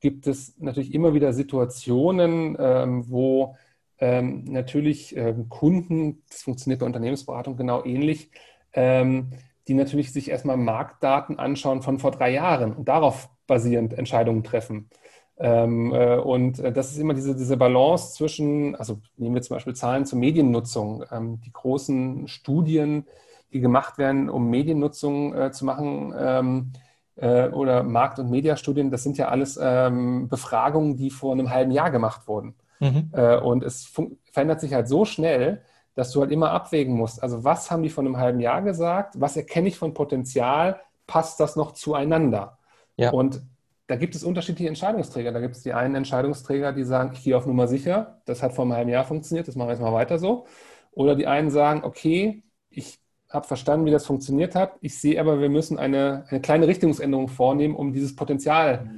gibt 0.00 0.26
es 0.26 0.58
natürlich 0.58 0.94
immer 0.94 1.14
wieder 1.14 1.32
Situationen, 1.32 2.56
ähm, 2.58 3.10
wo 3.10 3.56
ähm, 3.98 4.44
natürlich 4.44 5.16
ähm, 5.16 5.48
Kunden, 5.48 6.22
das 6.28 6.42
funktioniert 6.42 6.80
bei 6.80 6.86
Unternehmensberatung 6.86 7.56
genau 7.56 7.84
ähnlich, 7.84 8.30
ähm, 8.72 9.30
die 9.68 9.74
natürlich 9.74 10.12
sich 10.12 10.30
erstmal 10.30 10.58
Marktdaten 10.58 11.38
anschauen 11.38 11.82
von 11.82 11.98
vor 11.98 12.10
drei 12.10 12.30
Jahren 12.30 12.72
und 12.74 12.88
darauf 12.88 13.28
basierend 13.46 13.94
Entscheidungen 13.94 14.44
treffen. 14.44 14.90
Ähm, 15.38 15.92
äh, 15.92 16.16
und 16.16 16.58
äh, 16.60 16.72
das 16.72 16.92
ist 16.92 16.98
immer 16.98 17.14
diese, 17.14 17.34
diese 17.36 17.56
Balance 17.56 18.14
zwischen, 18.14 18.74
also 18.76 19.00
nehmen 19.16 19.34
wir 19.34 19.42
zum 19.42 19.56
Beispiel 19.56 19.74
Zahlen 19.74 20.06
zur 20.06 20.18
Mediennutzung, 20.18 21.04
ähm, 21.10 21.40
die 21.44 21.52
großen 21.52 22.26
Studien, 22.26 23.06
die 23.52 23.60
gemacht 23.60 23.98
werden, 23.98 24.30
um 24.30 24.48
Mediennutzung 24.48 25.34
äh, 25.34 25.52
zu 25.52 25.64
machen 25.64 26.14
ähm, 26.18 26.72
äh, 27.16 27.48
oder 27.48 27.82
Markt- 27.82 28.18
und 28.18 28.30
Mediastudien, 28.30 28.90
das 28.90 29.02
sind 29.02 29.18
ja 29.18 29.28
alles 29.28 29.58
ähm, 29.62 30.28
Befragungen, 30.28 30.96
die 30.96 31.10
vor 31.10 31.32
einem 31.32 31.50
halben 31.50 31.70
Jahr 31.70 31.90
gemacht 31.90 32.26
wurden. 32.26 32.54
Mhm. 32.80 33.10
Äh, 33.12 33.36
und 33.36 33.62
es 33.62 33.92
verändert 34.32 34.60
sich 34.60 34.72
halt 34.72 34.88
so 34.88 35.04
schnell, 35.04 35.62
dass 35.94 36.12
du 36.12 36.20
halt 36.20 36.30
immer 36.30 36.50
abwägen 36.50 36.94
musst. 36.94 37.22
Also 37.22 37.44
was 37.44 37.70
haben 37.70 37.82
die 37.82 37.88
vor 37.88 38.04
einem 38.04 38.18
halben 38.18 38.40
Jahr 38.40 38.62
gesagt? 38.62 39.18
Was 39.18 39.36
erkenne 39.36 39.68
ich 39.68 39.78
von 39.78 39.94
Potenzial? 39.94 40.80
Passt 41.06 41.40
das 41.40 41.56
noch 41.56 41.72
zueinander? 41.72 42.58
Ja. 42.96 43.10
Und 43.10 43.42
da 43.86 43.96
gibt 43.96 44.14
es 44.14 44.24
unterschiedliche 44.24 44.68
Entscheidungsträger. 44.68 45.32
Da 45.32 45.40
gibt 45.40 45.56
es 45.56 45.62
die 45.62 45.72
einen 45.72 45.94
Entscheidungsträger, 45.94 46.72
die 46.72 46.84
sagen, 46.84 47.12
ich 47.14 47.22
gehe 47.22 47.36
auf 47.36 47.46
Nummer 47.46 47.68
sicher, 47.68 48.20
das 48.24 48.42
hat 48.42 48.52
vor 48.52 48.64
einem 48.64 48.74
halben 48.74 48.90
Jahr 48.90 49.04
funktioniert, 49.04 49.46
das 49.46 49.54
machen 49.54 49.68
wir 49.68 49.74
jetzt 49.74 49.82
mal 49.82 49.92
weiter 49.92 50.18
so. 50.18 50.46
Oder 50.92 51.14
die 51.14 51.26
einen 51.26 51.50
sagen, 51.50 51.84
okay, 51.84 52.42
ich 52.70 52.98
habe 53.30 53.46
verstanden, 53.46 53.86
wie 53.86 53.90
das 53.90 54.06
funktioniert 54.06 54.54
hat. 54.54 54.72
Ich 54.80 55.00
sehe 55.00 55.20
aber, 55.20 55.40
wir 55.40 55.48
müssen 55.48 55.78
eine, 55.78 56.24
eine 56.28 56.40
kleine 56.40 56.66
Richtungsänderung 56.66 57.28
vornehmen, 57.28 57.74
um 57.76 57.92
dieses 57.92 58.16
Potenzial 58.16 58.90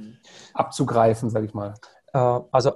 abzugreifen, 0.53 1.29
sage 1.29 1.45
ich 1.45 1.53
mal. 1.53 1.73
Äh, 2.13 2.39
also 2.51 2.71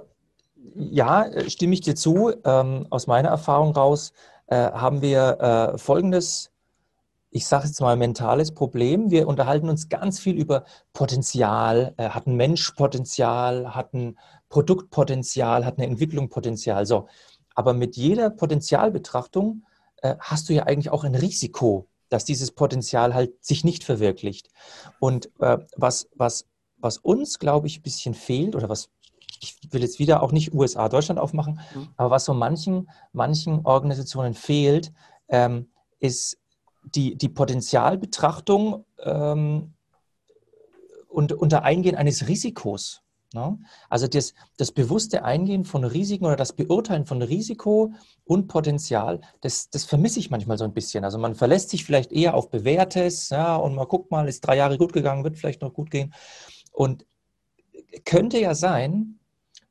ja, 0.74 1.26
stimme 1.48 1.74
ich 1.74 1.80
dir 1.80 1.94
zu. 1.94 2.32
Ähm, 2.44 2.86
aus 2.90 3.06
meiner 3.06 3.28
Erfahrung 3.28 3.72
raus 3.72 4.12
äh, 4.46 4.56
haben 4.56 5.02
wir 5.02 5.72
äh, 5.74 5.78
Folgendes 5.78 6.50
ich 7.34 7.48
sage 7.48 7.66
jetzt 7.66 7.80
mal, 7.80 7.96
mentales 7.96 8.54
Problem. 8.54 9.10
Wir 9.10 9.26
unterhalten 9.26 9.68
uns 9.68 9.88
ganz 9.88 10.20
viel 10.20 10.36
über 10.36 10.64
Potenzial. 10.92 11.92
Äh, 11.96 12.10
hat 12.10 12.28
ein 12.28 12.36
Mensch 12.36 12.70
Potenzial, 12.70 13.74
hat 13.74 13.92
ein 13.92 14.16
Produktpotenzial, 14.50 15.66
hat 15.66 15.78
eine 15.78 15.88
Entwicklung 15.88 16.28
Potenzial. 16.28 16.86
So. 16.86 17.08
Aber 17.56 17.74
mit 17.74 17.96
jeder 17.96 18.30
Potenzialbetrachtung 18.30 19.64
äh, 20.02 20.14
hast 20.20 20.48
du 20.48 20.52
ja 20.52 20.62
eigentlich 20.62 20.90
auch 20.90 21.02
ein 21.02 21.16
Risiko, 21.16 21.88
dass 22.08 22.24
dieses 22.24 22.52
Potenzial 22.52 23.14
halt 23.14 23.44
sich 23.44 23.64
nicht 23.64 23.82
verwirklicht. 23.82 24.48
Und 25.00 25.28
äh, 25.40 25.58
was, 25.76 26.08
was, 26.14 26.46
was 26.76 26.98
uns, 26.98 27.40
glaube 27.40 27.66
ich, 27.66 27.80
ein 27.80 27.82
bisschen 27.82 28.14
fehlt 28.14 28.54
oder 28.54 28.68
was 28.68 28.90
ich 29.40 29.56
will 29.72 29.82
jetzt 29.82 29.98
wieder 29.98 30.22
auch 30.22 30.30
nicht 30.30 30.54
USA, 30.54 30.88
Deutschland 30.88 31.18
aufmachen, 31.18 31.60
mhm. 31.74 31.88
aber 31.96 32.10
was 32.10 32.24
so 32.24 32.32
manchen, 32.32 32.88
manchen 33.12 33.66
Organisationen 33.66 34.34
fehlt, 34.34 34.92
ähm, 35.28 35.68
ist 35.98 36.38
die, 36.84 37.16
die 37.16 37.28
Potenzialbetrachtung 37.28 38.84
ähm, 38.98 39.74
und 41.08 41.32
unter 41.32 41.62
Eingehen 41.62 41.96
eines 41.96 42.28
Risikos. 42.28 43.02
Ne? 43.34 43.58
Also 43.88 44.06
das, 44.06 44.32
das 44.56 44.70
bewusste 44.70 45.24
Eingehen 45.24 45.64
von 45.64 45.84
Risiken 45.84 46.24
oder 46.24 46.36
das 46.36 46.52
Beurteilen 46.52 47.04
von 47.04 47.20
Risiko 47.20 47.92
und 48.24 48.46
Potenzial, 48.46 49.20
das, 49.40 49.70
das 49.70 49.84
vermisse 49.84 50.20
ich 50.20 50.30
manchmal 50.30 50.56
so 50.56 50.64
ein 50.64 50.72
bisschen. 50.72 51.04
Also 51.04 51.18
man 51.18 51.34
verlässt 51.34 51.70
sich 51.70 51.84
vielleicht 51.84 52.12
eher 52.12 52.34
auf 52.34 52.50
Bewährtes 52.50 53.30
ja, 53.30 53.56
und 53.56 53.74
man 53.74 53.88
guckt 53.88 54.10
mal, 54.10 54.28
ist 54.28 54.40
drei 54.42 54.56
Jahre 54.56 54.78
gut 54.78 54.92
gegangen, 54.92 55.24
wird 55.24 55.36
vielleicht 55.36 55.62
noch 55.62 55.74
gut 55.74 55.90
gehen. 55.90 56.14
Und 56.72 57.06
könnte 58.04 58.38
ja 58.38 58.54
sein, 58.54 59.18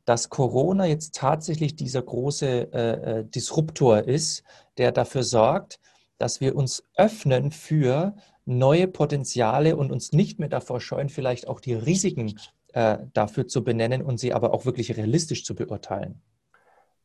dass 0.05 0.29
Corona 0.29 0.85
jetzt 0.85 1.15
tatsächlich 1.15 1.77
dieser 1.77 2.01
große 2.01 2.73
äh, 2.73 3.19
äh 3.19 3.25
Disruptor 3.25 3.99
ist, 3.99 4.43
der 4.77 4.91
dafür 4.91 5.23
sorgt, 5.23 5.79
dass 6.23 6.39
wir 6.39 6.55
uns 6.55 6.85
öffnen 6.95 7.51
für 7.51 8.15
neue 8.45 8.87
Potenziale 8.87 9.75
und 9.75 9.91
uns 9.91 10.13
nicht 10.13 10.39
mehr 10.39 10.47
davor 10.47 10.79
scheuen, 10.79 11.09
vielleicht 11.09 11.49
auch 11.49 11.59
die 11.59 11.73
Risiken 11.73 12.39
äh, 12.71 12.99
dafür 13.13 13.45
zu 13.49 13.61
benennen 13.65 14.01
und 14.01 14.21
sie 14.21 14.33
aber 14.33 14.53
auch 14.53 14.65
wirklich 14.65 14.95
realistisch 14.95 15.43
zu 15.43 15.53
beurteilen. 15.53 16.21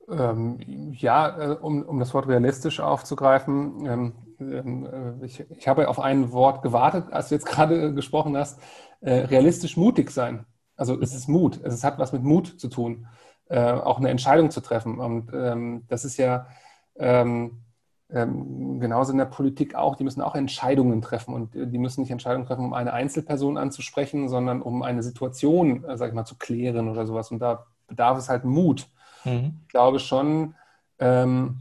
Ähm, 0.09 0.93
ja, 0.93 1.37
äh, 1.37 1.57
um, 1.57 1.83
um 1.83 1.99
das 1.99 2.15
Wort 2.15 2.29
realistisch 2.29 2.79
aufzugreifen, 2.79 3.87
ähm, 3.87 4.13
ähm, 4.41 4.87
äh, 5.21 5.27
ich, 5.27 5.45
ich 5.51 5.67
habe 5.67 5.89
auf 5.89 5.99
ein 5.99 6.31
Wort 6.31 6.63
gewartet, 6.63 7.13
als 7.13 7.29
du 7.29 7.35
jetzt 7.35 7.47
gerade 7.47 7.93
gesprochen 7.93 8.37
hast, 8.37 8.61
äh, 9.01 9.13
realistisch 9.13 9.77
mutig 9.77 10.13
sein. 10.13 10.47
Also 10.77 10.99
es 11.01 11.13
ist 11.13 11.29
Mut, 11.29 11.61
es 11.65 11.83
hat 11.83 11.99
was 11.99 12.13
mit 12.13 12.23
Mut 12.23 12.61
zu 12.61 12.69
tun, 12.69 13.09
äh, 13.49 13.73
auch 13.73 13.99
eine 13.99 14.11
Entscheidung 14.11 14.53
zu 14.53 14.61
treffen. 14.61 15.01
Und 15.01 15.33
ähm, 15.35 15.87
das 15.89 16.05
ist 16.05 16.19
ja, 16.19 16.47
ähm, 16.97 17.65
ähm, 18.11 18.81
genauso 18.81 19.13
in 19.13 19.19
der 19.19 19.27
Politik 19.27 19.75
auch, 19.75 19.97
die 19.97 20.05
müssen 20.05 20.23
auch 20.23 20.35
Entscheidungen 20.35 21.03
treffen 21.03 21.35
und 21.35 21.55
äh, 21.55 21.67
die 21.67 21.79
müssen 21.79 22.01
nicht 22.01 22.11
Entscheidungen 22.11 22.47
treffen, 22.47 22.65
um 22.65 22.73
eine 22.73 22.93
Einzelperson 22.93 23.59
anzusprechen, 23.59 24.29
sondern 24.29 24.63
um 24.63 24.83
eine 24.83 25.03
Situation, 25.03 25.85
äh, 25.85 25.97
sag 25.97 26.09
ich 26.09 26.15
mal, 26.15 26.25
zu 26.25 26.37
klären 26.37 26.89
oder 26.89 27.07
sowas. 27.07 27.31
Und 27.31 27.41
da 27.41 27.67
bedarf 27.87 28.17
es 28.19 28.29
halt 28.29 28.45
Mut. 28.45 28.89
Mhm. 29.25 29.61
Ich 29.63 29.69
glaube 29.69 29.99
schon, 29.99 30.55
ähm, 30.99 31.59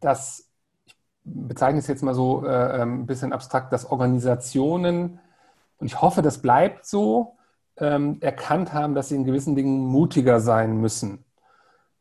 dass, 0.00 0.50
ich 0.84 0.94
bezeichne 1.24 1.78
es 1.78 1.86
jetzt 1.86 2.02
mal 2.02 2.14
so 2.14 2.44
äh, 2.44 2.82
ähm, 2.82 3.00
ein 3.00 3.06
bisschen 3.06 3.32
abstrakt, 3.32 3.72
dass 3.72 3.90
Organisationen, 3.90 5.18
und 5.78 5.86
ich 5.86 6.00
hoffe, 6.02 6.20
das 6.20 6.42
bleibt 6.42 6.84
so, 6.84 7.36
ähm, 7.78 8.18
erkannt 8.20 8.74
haben, 8.74 8.94
dass 8.94 9.08
sie 9.08 9.16
in 9.16 9.24
gewissen 9.24 9.56
Dingen 9.56 9.80
mutiger 9.80 10.40
sein 10.40 10.78
müssen. 10.80 11.24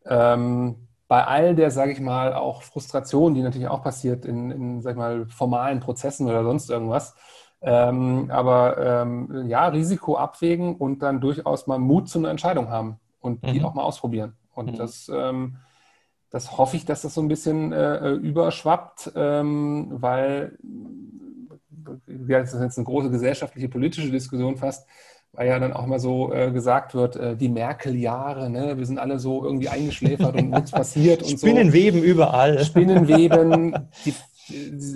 Ähm, 0.05 0.87
bei 1.07 1.25
all 1.25 1.55
der, 1.55 1.71
sage 1.71 1.91
ich 1.91 1.99
mal, 1.99 2.33
auch 2.33 2.63
Frustration, 2.63 3.33
die 3.33 3.41
natürlich 3.41 3.67
auch 3.67 3.83
passiert 3.83 4.25
in, 4.25 4.51
in 4.51 4.81
sag 4.81 4.91
ich 4.91 4.97
mal, 4.97 5.25
formalen 5.27 5.79
Prozessen 5.79 6.27
oder 6.27 6.43
sonst 6.43 6.69
irgendwas. 6.69 7.15
Ähm, 7.61 8.29
aber 8.29 8.77
ähm, 8.77 9.47
ja, 9.47 9.67
Risiko 9.67 10.17
abwägen 10.17 10.75
und 10.75 11.01
dann 11.01 11.21
durchaus 11.21 11.65
mal 11.67 11.79
Mut 11.79 12.09
zu 12.09 12.19
einer 12.19 12.29
Entscheidung 12.29 12.69
haben 12.69 12.99
und 13.21 13.45
die 13.45 13.59
mhm. 13.59 13.65
auch 13.65 13.73
mal 13.73 13.83
ausprobieren. 13.83 14.35
Und 14.53 14.73
mhm. 14.73 14.75
das, 14.75 15.09
ähm, 15.13 15.57
das 16.29 16.57
hoffe 16.57 16.75
ich, 16.75 16.85
dass 16.85 17.03
das 17.03 17.13
so 17.13 17.21
ein 17.21 17.29
bisschen 17.29 17.71
äh, 17.71 18.11
überschwappt, 18.11 19.13
ähm, 19.15 19.87
weil 19.91 20.57
ja, 22.27 22.39
das 22.39 22.53
ist 22.53 22.61
jetzt 22.61 22.77
eine 22.77 22.85
große 22.85 23.09
gesellschaftliche, 23.09 23.69
politische 23.69 24.09
Diskussion 24.09 24.57
fast, 24.57 24.87
weil 25.33 25.47
ja 25.47 25.59
dann 25.59 25.73
auch 25.73 25.87
mal 25.87 25.99
so 25.99 26.31
äh, 26.31 26.51
gesagt 26.51 26.93
wird, 26.93 27.15
äh, 27.15 27.35
die 27.35 27.49
Merkel-Jahre, 27.49 28.51
ne? 28.51 28.77
wir 28.77 28.85
sind 28.85 28.99
alle 28.99 29.17
so 29.17 29.43
irgendwie 29.43 29.67
eingeschläfert 29.67 30.35
und 30.35 30.49
nichts 30.51 30.71
passiert 30.71 31.23
und 31.23 31.39
Spinnenweben 31.39 32.01
so. 32.01 32.05
überall. 32.05 32.63
Spinnenweben, 32.63 33.89
die 34.05 34.13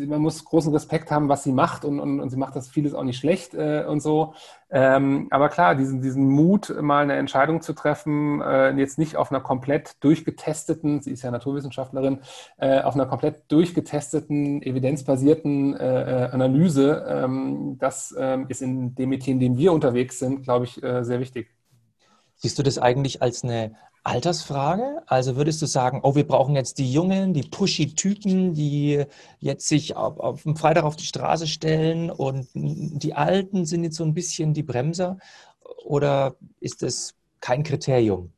man 0.08 0.22
muss 0.22 0.44
großen 0.44 0.74
Respekt 0.74 1.12
haben, 1.12 1.30
was 1.30 1.44
sie 1.44 1.52
macht 1.52 1.86
und, 1.86 2.00
und, 2.00 2.20
und 2.20 2.30
sie 2.30 2.38
macht 2.38 2.56
das 2.56 2.68
vieles 2.68 2.94
auch 2.94 3.04
nicht 3.04 3.18
schlecht 3.18 3.54
äh, 3.54 3.86
und 3.88 4.02
so. 4.02 4.34
Ähm, 4.70 5.28
aber 5.30 5.50
klar, 5.50 5.76
diesen, 5.76 6.02
diesen 6.02 6.28
Mut, 6.28 6.76
mal 6.82 7.04
eine 7.04 7.16
Entscheidung 7.16 7.62
zu 7.62 7.74
treffen, 7.74 8.42
äh, 8.42 8.72
jetzt 8.72 8.98
nicht 8.98 9.16
auf 9.16 9.32
einer 9.32 9.40
komplett 9.40 10.04
durchgetesteten, 10.04 11.02
sie 11.02 11.12
ist 11.12 11.24
ja 11.24 11.32
Naturwissenschaftlerin, 11.32 12.20
äh, 12.58 12.82
auf 12.82 12.96
einer 12.96 13.06
komplett 13.06 13.50
durchgetesteten, 13.50 14.62
evidenzbasierten 14.62 15.76
äh, 15.76 16.30
Analyse, 16.32 17.06
ähm, 17.08 17.78
das 17.80 18.14
ähm, 18.18 18.46
ist 18.50 18.62
in 18.62 18.96
dem 18.96 19.10
Metier, 19.10 19.34
in 19.34 19.40
dem 19.40 19.58
wir 19.58 19.72
unterwegs 19.72 20.20
sind, 20.20 20.44
glaube 20.44 20.66
ich, 20.66 20.84
äh, 20.84 21.04
sehr 21.04 21.20
wichtig. 21.20 21.50
Siehst 22.36 22.60
du 22.60 22.64
das 22.64 22.78
eigentlich 22.78 23.22
als 23.22 23.44
eine 23.44 23.76
Altersfrage? 24.08 25.04
Also 25.06 25.36
würdest 25.36 25.62
du 25.62 25.66
sagen, 25.66 26.00
oh, 26.02 26.16
wir 26.16 26.26
brauchen 26.26 26.56
jetzt 26.56 26.78
die 26.78 26.92
Jungen, 26.92 27.34
die 27.34 27.44
pushy 27.44 27.94
Typen, 27.94 28.54
die 28.54 29.04
jetzt 29.40 29.68
sich 29.68 29.96
auf, 29.96 30.20
auf 30.20 30.44
dem 30.44 30.56
Freitag 30.56 30.86
auf 30.86 30.96
die 30.96 31.06
Straße 31.06 31.46
stellen 31.46 32.10
und 32.10 32.48
die 32.54 33.14
Alten 33.14 33.66
sind 33.66 33.84
jetzt 33.84 33.98
so 33.98 34.06
ein 34.06 34.14
bisschen 34.14 34.54
die 34.54 34.64
Bremser? 34.64 35.18
Oder 35.84 36.36
ist 36.62 36.84
das 36.84 37.16
kein 37.42 37.64
Kriterium? 37.64 38.32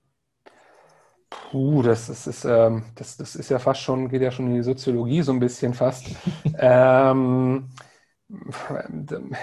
Puh, 1.30 1.84
das, 1.84 2.08
das, 2.08 2.26
ist, 2.26 2.46
ähm, 2.46 2.86
das, 2.96 3.18
das 3.18 3.36
ist 3.36 3.50
ja 3.50 3.60
fast 3.60 3.82
schon, 3.82 4.10
geht 4.10 4.24
ja 4.24 4.32
schon 4.32 4.48
in 4.48 4.56
die 4.56 4.64
Soziologie 4.64 5.22
so 5.22 5.32
ein 5.32 5.40
bisschen 5.40 5.76
fast. 5.76 6.08
ähm, 6.58 7.70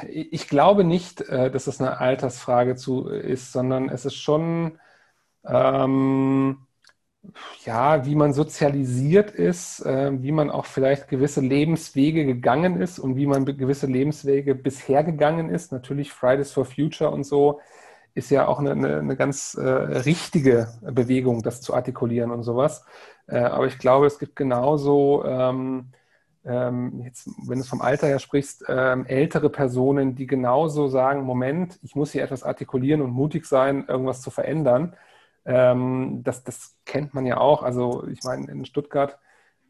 ich 0.09 0.49
glaube 0.49 0.83
nicht, 0.83 1.21
äh, 1.21 1.51
dass 1.51 1.69
es 1.69 1.81
eine 1.81 1.99
Altersfrage 1.99 2.75
zu 2.75 3.09
ist, 3.09 3.53
sondern 3.53 3.89
es 3.89 4.05
ist 4.05 4.17
schon 4.17 4.79
ähm, 5.46 6.66
ja, 7.64 8.04
wie 8.06 8.14
man 8.14 8.32
sozialisiert 8.32 9.30
ist, 9.30 9.85
äh, 9.85 10.11
wie 10.22 10.32
man 10.32 10.50
auch 10.50 10.66
vielleicht 10.66 11.09
gewisse 11.09 11.40
Lebenswege 11.40 12.24
gegangen 12.24 12.80
ist 12.80 12.98
und 12.98 13.16
wie 13.16 13.26
man 13.26 13.44
gewisse 13.44 13.87
Lebenswege 13.87 14.54
bisher 14.54 15.04
gegangen 15.04 15.50
ist. 15.50 15.72
Natürlich 15.72 16.12
Fridays 16.12 16.52
for 16.52 16.64
Future 16.64 17.11
und 17.11 17.24
so 17.24 17.61
ist 18.14 18.30
ja 18.30 18.48
auch 18.48 18.59
eine, 18.59 18.72
eine, 18.72 18.98
eine 18.98 19.16
ganz 19.16 19.54
äh, 19.54 19.62
richtige 19.68 20.68
Bewegung, 20.82 21.42
das 21.42 21.61
zu 21.61 21.74
artikulieren 21.74 22.30
und 22.30 22.44
sowas. 22.44 22.85
Äh, 23.26 23.38
aber 23.38 23.66
ich 23.66 23.78
glaube, 23.78 24.06
es 24.06 24.18
gibt 24.18 24.37
genauso, 24.37 25.24
ähm, 25.26 25.92
ähm, 26.44 27.02
jetzt, 27.04 27.28
wenn 27.46 27.59
du 27.59 27.64
vom 27.64 27.82
Alter 27.82 28.06
her 28.06 28.18
sprichst, 28.18 28.64
ähm, 28.68 29.04
ältere 29.06 29.50
Personen, 29.50 30.14
die 30.14 30.26
genauso 30.26 30.88
sagen, 30.88 31.24
Moment, 31.24 31.78
ich 31.82 31.94
muss 31.94 32.12
hier 32.12 32.22
etwas 32.22 32.42
artikulieren 32.44 33.02
und 33.02 33.11
mutig 33.11 33.46
sein, 33.46 33.85
irgendwas 33.88 34.22
zu 34.22 34.30
verändern. 34.30 34.96
Ähm, 35.46 36.22
das, 36.24 36.42
das 36.42 36.76
kennt 36.85 37.14
man 37.14 37.24
ja 37.24 37.38
auch. 37.38 37.62
Also 37.62 38.06
ich 38.09 38.22
meine, 38.24 38.50
in 38.50 38.64
Stuttgart, 38.64 39.18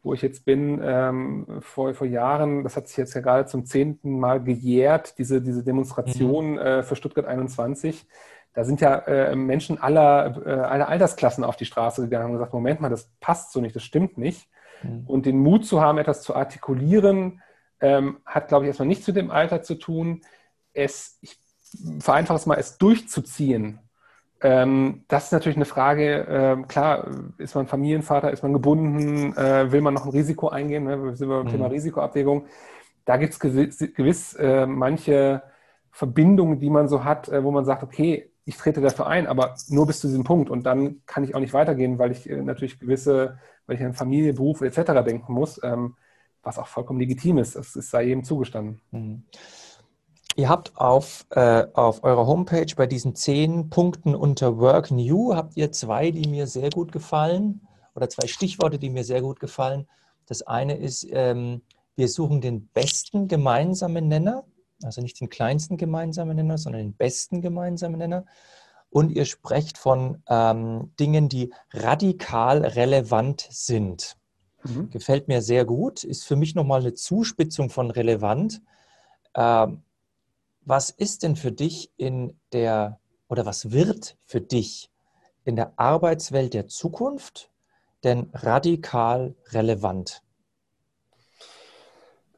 wo 0.01 0.13
ich 0.13 0.21
jetzt 0.21 0.43
bin, 0.43 0.81
ähm, 0.83 1.45
vor, 1.61 1.93
vor 1.93 2.07
Jahren, 2.07 2.63
das 2.63 2.75
hat 2.75 2.87
sich 2.87 2.97
jetzt 2.97 3.13
ja 3.13 3.21
gerade 3.21 3.45
zum 3.45 3.65
zehnten 3.65 4.19
Mal 4.19 4.43
gejährt, 4.43 5.17
diese, 5.19 5.41
diese 5.41 5.63
Demonstration 5.63 6.53
mhm. 6.53 6.57
äh, 6.57 6.83
für 6.83 6.95
Stuttgart 6.95 7.25
21. 7.25 8.07
Da 8.53 8.63
sind 8.63 8.81
ja 8.81 8.95
äh, 8.99 9.35
Menschen 9.35 9.79
aller, 9.79 10.41
äh, 10.45 10.49
aller 10.49 10.87
Altersklassen 10.87 11.43
auf 11.43 11.57
die 11.57 11.65
Straße 11.65 12.01
gegangen 12.01 12.27
und 12.27 12.33
gesagt, 12.33 12.53
Moment 12.53 12.81
mal, 12.81 12.89
das 12.89 13.11
passt 13.19 13.51
so 13.51 13.61
nicht, 13.61 13.75
das 13.75 13.83
stimmt 13.83 14.17
nicht. 14.17 14.49
Mhm. 14.81 15.03
Und 15.05 15.27
den 15.27 15.37
Mut 15.37 15.65
zu 15.65 15.79
haben, 15.79 15.99
etwas 15.99 16.23
zu 16.23 16.35
artikulieren, 16.35 17.43
ähm, 17.79 18.17
hat, 18.25 18.47
glaube 18.47 18.65
ich, 18.65 18.69
erstmal 18.69 18.87
nichts 18.87 19.05
mit 19.05 19.15
dem 19.15 19.29
Alter 19.29 19.61
zu 19.61 19.75
tun. 19.75 20.21
Es, 20.73 21.19
ich 21.21 21.39
vereinfache 21.99 22.37
es 22.37 22.45
mal, 22.47 22.55
es 22.55 22.79
durchzuziehen 22.79 23.79
ähm, 24.41 25.03
das 25.07 25.25
ist 25.25 25.31
natürlich 25.31 25.55
eine 25.55 25.65
Frage, 25.65 26.27
äh, 26.27 26.63
klar, 26.67 27.07
ist 27.37 27.55
man 27.55 27.67
Familienvater, 27.67 28.31
ist 28.31 28.43
man 28.43 28.53
gebunden, 28.53 29.35
äh, 29.35 29.71
will 29.71 29.81
man 29.81 29.93
noch 29.93 30.05
ein 30.05 30.11
Risiko 30.11 30.49
eingehen, 30.49 30.83
ne? 30.83 31.03
wir 31.03 31.15
sind 31.15 31.29
beim 31.29 31.45
mhm. 31.45 31.49
Thema 31.49 31.67
Risikoabwägung. 31.67 32.45
Da 33.05 33.17
gibt 33.17 33.33
es 33.33 33.39
gewiss, 33.39 33.79
gewiss 33.95 34.33
äh, 34.35 34.65
manche 34.67 35.41
Verbindungen, 35.91 36.59
die 36.59 36.69
man 36.69 36.87
so 36.87 37.03
hat, 37.03 37.29
äh, 37.29 37.43
wo 37.43 37.51
man 37.51 37.65
sagt, 37.65 37.81
okay, 37.81 38.31
ich 38.45 38.57
trete 38.57 38.79
dafür 38.79 39.07
ein, 39.07 39.27
aber 39.27 39.55
nur 39.69 39.87
bis 39.87 39.99
zu 39.99 40.07
diesem 40.07 40.23
Punkt 40.23 40.49
und 40.49 40.63
dann 40.63 41.01
kann 41.05 41.23
ich 41.23 41.33
auch 41.33 41.39
nicht 41.39 41.53
weitergehen, 41.53 41.97
weil 41.99 42.11
ich 42.11 42.29
äh, 42.29 42.41
natürlich 42.41 42.79
gewisse, 42.79 43.39
weil 43.65 43.77
ich 43.77 43.83
an 43.83 43.93
Familie, 43.93 44.33
Beruf 44.33 44.61
etc. 44.61 45.03
denken 45.03 45.33
muss, 45.33 45.59
ähm, 45.63 45.95
was 46.43 46.59
auch 46.59 46.67
vollkommen 46.67 46.99
legitim 46.99 47.39
ist. 47.39 47.55
Das, 47.55 47.73
das 47.73 47.89
sei 47.89 48.03
jedem 48.03 48.23
zugestanden. 48.23 48.81
Mhm. 48.91 49.23
Ihr 50.37 50.49
habt 50.49 50.77
auf, 50.77 51.25
äh, 51.31 51.65
auf 51.73 52.03
eurer 52.03 52.27
Homepage 52.27 52.73
bei 52.75 52.85
diesen 52.85 53.15
zehn 53.15 53.69
Punkten 53.69 54.15
unter 54.15 54.59
Work 54.59 54.91
New, 54.91 55.35
habt 55.35 55.57
ihr 55.57 55.71
zwei, 55.71 56.11
die 56.11 56.29
mir 56.29 56.47
sehr 56.47 56.69
gut 56.69 56.91
gefallen 56.91 57.67
oder 57.95 58.07
zwei 58.07 58.27
Stichworte, 58.27 58.77
die 58.77 58.91
mir 58.91 59.03
sehr 59.03 59.21
gut 59.21 59.39
gefallen. 59.39 59.87
Das 60.27 60.43
eine 60.43 60.77
ist 60.77 61.07
ähm, 61.11 61.63
wir 61.97 62.07
suchen 62.07 62.39
den 62.39 62.67
besten 62.67 63.27
gemeinsamen 63.27 64.07
Nenner, 64.07 64.45
also 64.83 65.01
nicht 65.01 65.19
den 65.19 65.29
kleinsten 65.29 65.75
gemeinsamen 65.77 66.35
Nenner, 66.35 66.59
sondern 66.59 66.83
den 66.83 66.93
besten 66.93 67.41
gemeinsamen 67.41 67.97
Nenner. 67.97 68.25
Und 68.91 69.11
ihr 69.11 69.25
sprecht 69.25 69.79
von 69.79 70.21
ähm, 70.29 70.93
Dingen, 70.99 71.27
die 71.27 71.51
radikal 71.73 72.63
relevant 72.63 73.47
sind. 73.49 74.15
Mhm. 74.63 74.91
Gefällt 74.91 75.27
mir 75.27 75.41
sehr 75.41 75.65
gut, 75.65 76.03
ist 76.03 76.23
für 76.23 76.35
mich 76.35 76.53
nochmal 76.53 76.81
eine 76.81 76.93
Zuspitzung 76.93 77.71
von 77.71 77.89
relevant. 77.89 78.61
Ähm, 79.33 79.81
was 80.67 80.89
ist 80.89 81.23
denn 81.23 81.37
für 81.37 81.53
dich 81.53 81.93
in 81.95 82.37
der, 82.51 82.99
oder 83.29 83.45
was 83.45 83.71
wird 83.71 84.17
für 84.25 84.41
dich 84.41 84.91
in 85.45 85.55
der 85.55 85.71
Arbeitswelt 85.77 86.53
der 86.53 86.67
Zukunft 86.67 87.49
denn 88.03 88.29
radikal 88.33 89.33
relevant? 89.53 90.21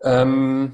Ähm, 0.04 0.74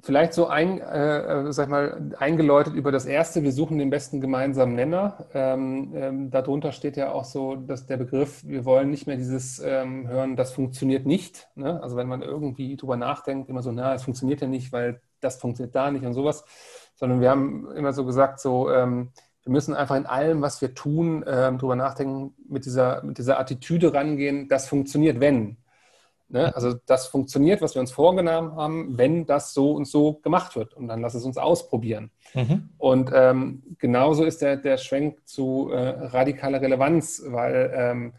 vielleicht 0.00 0.32
so 0.32 0.46
ein, 0.46 0.80
äh, 0.80 1.52
sag 1.52 1.68
mal, 1.68 2.14
eingeläutet 2.20 2.74
über 2.74 2.92
das 2.92 3.04
erste, 3.04 3.42
wir 3.42 3.50
suchen 3.50 3.78
den 3.78 3.90
besten 3.90 4.20
gemeinsamen 4.20 4.76
Nenner. 4.76 5.26
Ähm, 5.34 5.92
ähm, 5.96 6.30
darunter 6.30 6.70
steht 6.70 6.96
ja 6.96 7.10
auch 7.10 7.24
so, 7.24 7.56
dass 7.56 7.86
der 7.86 7.96
Begriff, 7.96 8.44
wir 8.46 8.64
wollen 8.64 8.90
nicht 8.90 9.08
mehr 9.08 9.16
dieses 9.16 9.58
ähm, 9.58 10.06
hören, 10.06 10.36
das 10.36 10.52
funktioniert 10.52 11.04
nicht. 11.04 11.48
Ne? 11.56 11.82
Also 11.82 11.96
wenn 11.96 12.06
man 12.06 12.22
irgendwie 12.22 12.76
drüber 12.76 12.96
nachdenkt, 12.96 13.50
immer 13.50 13.64
so, 13.64 13.72
na, 13.72 13.92
es 13.94 14.04
funktioniert 14.04 14.40
ja 14.40 14.46
nicht, 14.46 14.70
weil 14.70 15.00
das 15.20 15.36
funktioniert 15.36 15.74
da 15.74 15.90
nicht 15.90 16.04
und 16.04 16.14
sowas, 16.14 16.44
sondern 16.94 17.20
wir 17.20 17.30
haben 17.30 17.70
immer 17.72 17.92
so 17.92 18.04
gesagt, 18.04 18.40
so, 18.40 18.70
ähm, 18.70 19.10
wir 19.42 19.52
müssen 19.52 19.74
einfach 19.74 19.96
in 19.96 20.06
allem, 20.06 20.42
was 20.42 20.60
wir 20.60 20.74
tun, 20.74 21.24
ähm, 21.26 21.58
drüber 21.58 21.76
nachdenken, 21.76 22.34
mit 22.48 22.64
dieser, 22.64 23.02
mit 23.04 23.18
dieser 23.18 23.38
Attitüde 23.38 23.94
rangehen, 23.94 24.48
das 24.48 24.68
funktioniert, 24.68 25.20
wenn. 25.20 25.56
Ne? 26.28 26.52
Also 26.56 26.74
das 26.86 27.06
funktioniert, 27.06 27.62
was 27.62 27.74
wir 27.74 27.80
uns 27.80 27.92
vorgenommen 27.92 28.56
haben, 28.56 28.98
wenn 28.98 29.26
das 29.26 29.54
so 29.54 29.72
und 29.72 29.86
so 29.86 30.14
gemacht 30.14 30.56
wird. 30.56 30.74
Und 30.74 30.88
dann 30.88 31.00
lass 31.00 31.14
es 31.14 31.24
uns 31.24 31.38
ausprobieren. 31.38 32.10
Mhm. 32.34 32.70
Und 32.78 33.10
ähm, 33.14 33.62
genauso 33.78 34.24
ist 34.24 34.42
der, 34.42 34.56
der 34.56 34.78
Schwenk 34.78 35.26
zu 35.28 35.70
äh, 35.70 36.06
radikaler 36.06 36.60
Relevanz, 36.60 37.22
weil 37.26 37.72
ähm, 37.72 38.14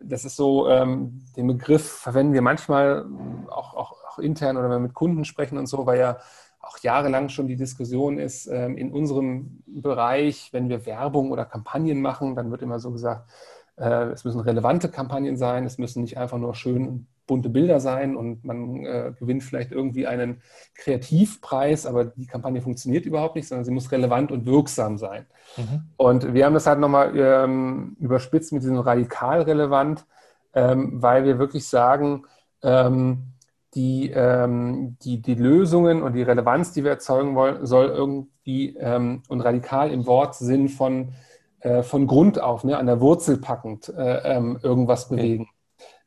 das 0.00 0.24
ist 0.24 0.36
so, 0.36 0.68
ähm, 0.68 1.24
den 1.36 1.46
Begriff 1.46 1.88
verwenden 1.88 2.32
wir 2.32 2.42
manchmal 2.42 3.06
auch, 3.48 3.74
auch, 3.74 3.92
auch, 4.16 4.18
intern 4.18 4.56
oder 4.56 4.64
wenn 4.66 4.76
wir 4.76 4.88
mit 4.88 4.94
Kunden 4.94 5.24
sprechen 5.24 5.58
und 5.58 5.66
so, 5.66 5.86
weil 5.86 5.98
ja 5.98 6.18
auch 6.60 6.78
jahrelang 6.78 7.28
schon 7.28 7.46
die 7.46 7.56
Diskussion 7.56 8.18
ist, 8.18 8.46
ähm, 8.46 8.76
in 8.76 8.92
unserem 8.92 9.62
Bereich, 9.66 10.48
wenn 10.52 10.68
wir 10.68 10.84
Werbung 10.86 11.30
oder 11.30 11.44
Kampagnen 11.44 12.00
machen, 12.00 12.34
dann 12.34 12.50
wird 12.50 12.62
immer 12.62 12.80
so 12.80 12.90
gesagt, 12.90 13.30
äh, 13.76 14.06
es 14.10 14.24
müssen 14.24 14.40
relevante 14.40 14.88
Kampagnen 14.88 15.36
sein, 15.36 15.64
es 15.64 15.78
müssen 15.78 16.02
nicht 16.02 16.18
einfach 16.18 16.38
nur 16.38 16.54
schön 16.54 17.06
bunte 17.26 17.48
Bilder 17.48 17.80
sein 17.80 18.16
und 18.16 18.44
man 18.44 18.84
äh, 18.84 19.12
gewinnt 19.18 19.42
vielleicht 19.42 19.72
irgendwie 19.72 20.06
einen 20.06 20.42
Kreativpreis, 20.76 21.84
aber 21.84 22.04
die 22.04 22.26
Kampagne 22.26 22.60
funktioniert 22.62 23.04
überhaupt 23.04 23.34
nicht, 23.34 23.48
sondern 23.48 23.64
sie 23.64 23.72
muss 23.72 23.90
relevant 23.90 24.30
und 24.30 24.46
wirksam 24.46 24.96
sein. 24.96 25.26
Mhm. 25.56 25.82
Und 25.96 26.34
wir 26.34 26.46
haben 26.46 26.54
das 26.54 26.66
halt 26.66 26.78
nochmal 26.78 27.16
ähm, 27.16 27.96
überspitzt 27.98 28.52
mit 28.52 28.62
diesem 28.62 28.78
radikal 28.78 29.42
relevant, 29.42 30.06
ähm, 30.54 31.02
weil 31.02 31.24
wir 31.24 31.38
wirklich 31.38 31.66
sagen, 31.66 32.24
ähm, 32.62 33.32
die, 33.76 34.10
ähm, 34.10 34.96
die, 35.02 35.22
die 35.22 35.34
Lösungen 35.34 36.02
und 36.02 36.14
die 36.14 36.22
Relevanz, 36.22 36.72
die 36.72 36.82
wir 36.82 36.90
erzeugen 36.90 37.36
wollen, 37.36 37.64
soll 37.64 37.86
irgendwie 37.86 38.76
ähm, 38.76 39.22
und 39.28 39.42
radikal 39.42 39.92
im 39.92 40.06
Wortsinn 40.06 40.68
von, 40.68 41.12
äh, 41.60 41.84
von 41.84 42.08
Grund 42.08 42.40
auf, 42.40 42.64
ne, 42.64 42.76
an 42.76 42.86
der 42.86 43.00
Wurzel 43.00 43.38
packend 43.38 43.88
äh, 43.90 44.36
ähm, 44.36 44.58
irgendwas 44.62 45.08
bewegen 45.08 45.48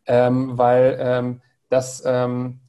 ähm, 0.10 0.58
weil 0.58 0.98
ähm, 1.00 1.42
das 1.70 2.04
ähm, 2.06 2.60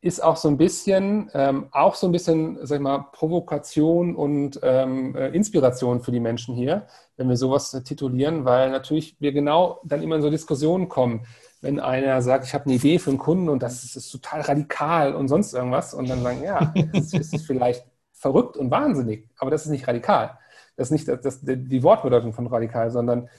ist 0.00 0.22
auch 0.22 0.36
so 0.36 0.48
ein 0.48 0.58
bisschen, 0.58 1.30
auch 1.72 1.94
so 1.94 2.06
ein 2.06 2.12
bisschen, 2.12 2.58
sag 2.66 2.76
ich 2.76 2.82
mal, 2.82 3.06
Provokation 3.12 4.14
und 4.14 4.62
äh, 4.62 5.28
Inspiration 5.28 6.02
für 6.02 6.12
die 6.12 6.20
Menschen 6.20 6.54
hier, 6.54 6.86
wenn 7.16 7.30
wir 7.30 7.38
sowas 7.38 7.70
titulieren, 7.84 8.44
weil 8.44 8.70
natürlich 8.70 9.16
wir 9.18 9.32
genau 9.32 9.80
dann 9.82 10.02
immer 10.02 10.16
in 10.16 10.22
so 10.22 10.28
Diskussionen 10.28 10.90
kommen. 10.90 11.24
Wenn 11.64 11.80
einer 11.80 12.20
sagt, 12.20 12.44
ich 12.44 12.52
habe 12.52 12.66
eine 12.66 12.74
Idee 12.74 12.98
für 12.98 13.08
einen 13.08 13.18
Kunden 13.18 13.48
und 13.48 13.62
das 13.62 13.84
ist, 13.84 13.96
ist 13.96 14.10
total 14.10 14.42
radikal 14.42 15.14
und 15.14 15.28
sonst 15.28 15.54
irgendwas 15.54 15.94
und 15.94 16.10
dann 16.10 16.22
sagen, 16.22 16.42
ja, 16.44 16.74
es 16.92 17.14
ist, 17.14 17.32
ist 17.32 17.46
vielleicht 17.46 17.86
verrückt 18.12 18.58
und 18.58 18.70
wahnsinnig, 18.70 19.30
aber 19.38 19.50
das 19.50 19.64
ist 19.64 19.70
nicht 19.70 19.88
radikal. 19.88 20.38
Das 20.76 20.88
ist 20.88 20.90
nicht 20.90 21.08
das, 21.08 21.22
das, 21.22 21.40
die 21.42 21.82
Wortbedeutung 21.82 22.34
von 22.34 22.46
radikal, 22.48 22.90
sondern 22.90 23.30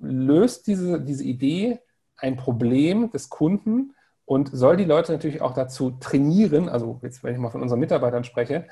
löst 0.00 0.66
diese, 0.66 1.00
diese 1.00 1.22
Idee 1.22 1.78
ein 2.16 2.36
Problem 2.36 3.12
des 3.12 3.28
Kunden 3.28 3.94
und 4.24 4.50
soll 4.52 4.76
die 4.76 4.84
Leute 4.84 5.12
natürlich 5.12 5.40
auch 5.40 5.54
dazu 5.54 5.92
trainieren, 6.00 6.68
also 6.68 6.98
jetzt, 7.02 7.22
wenn 7.22 7.32
ich 7.32 7.40
mal 7.40 7.50
von 7.50 7.62
unseren 7.62 7.78
Mitarbeitern 7.78 8.24
spreche, 8.24 8.66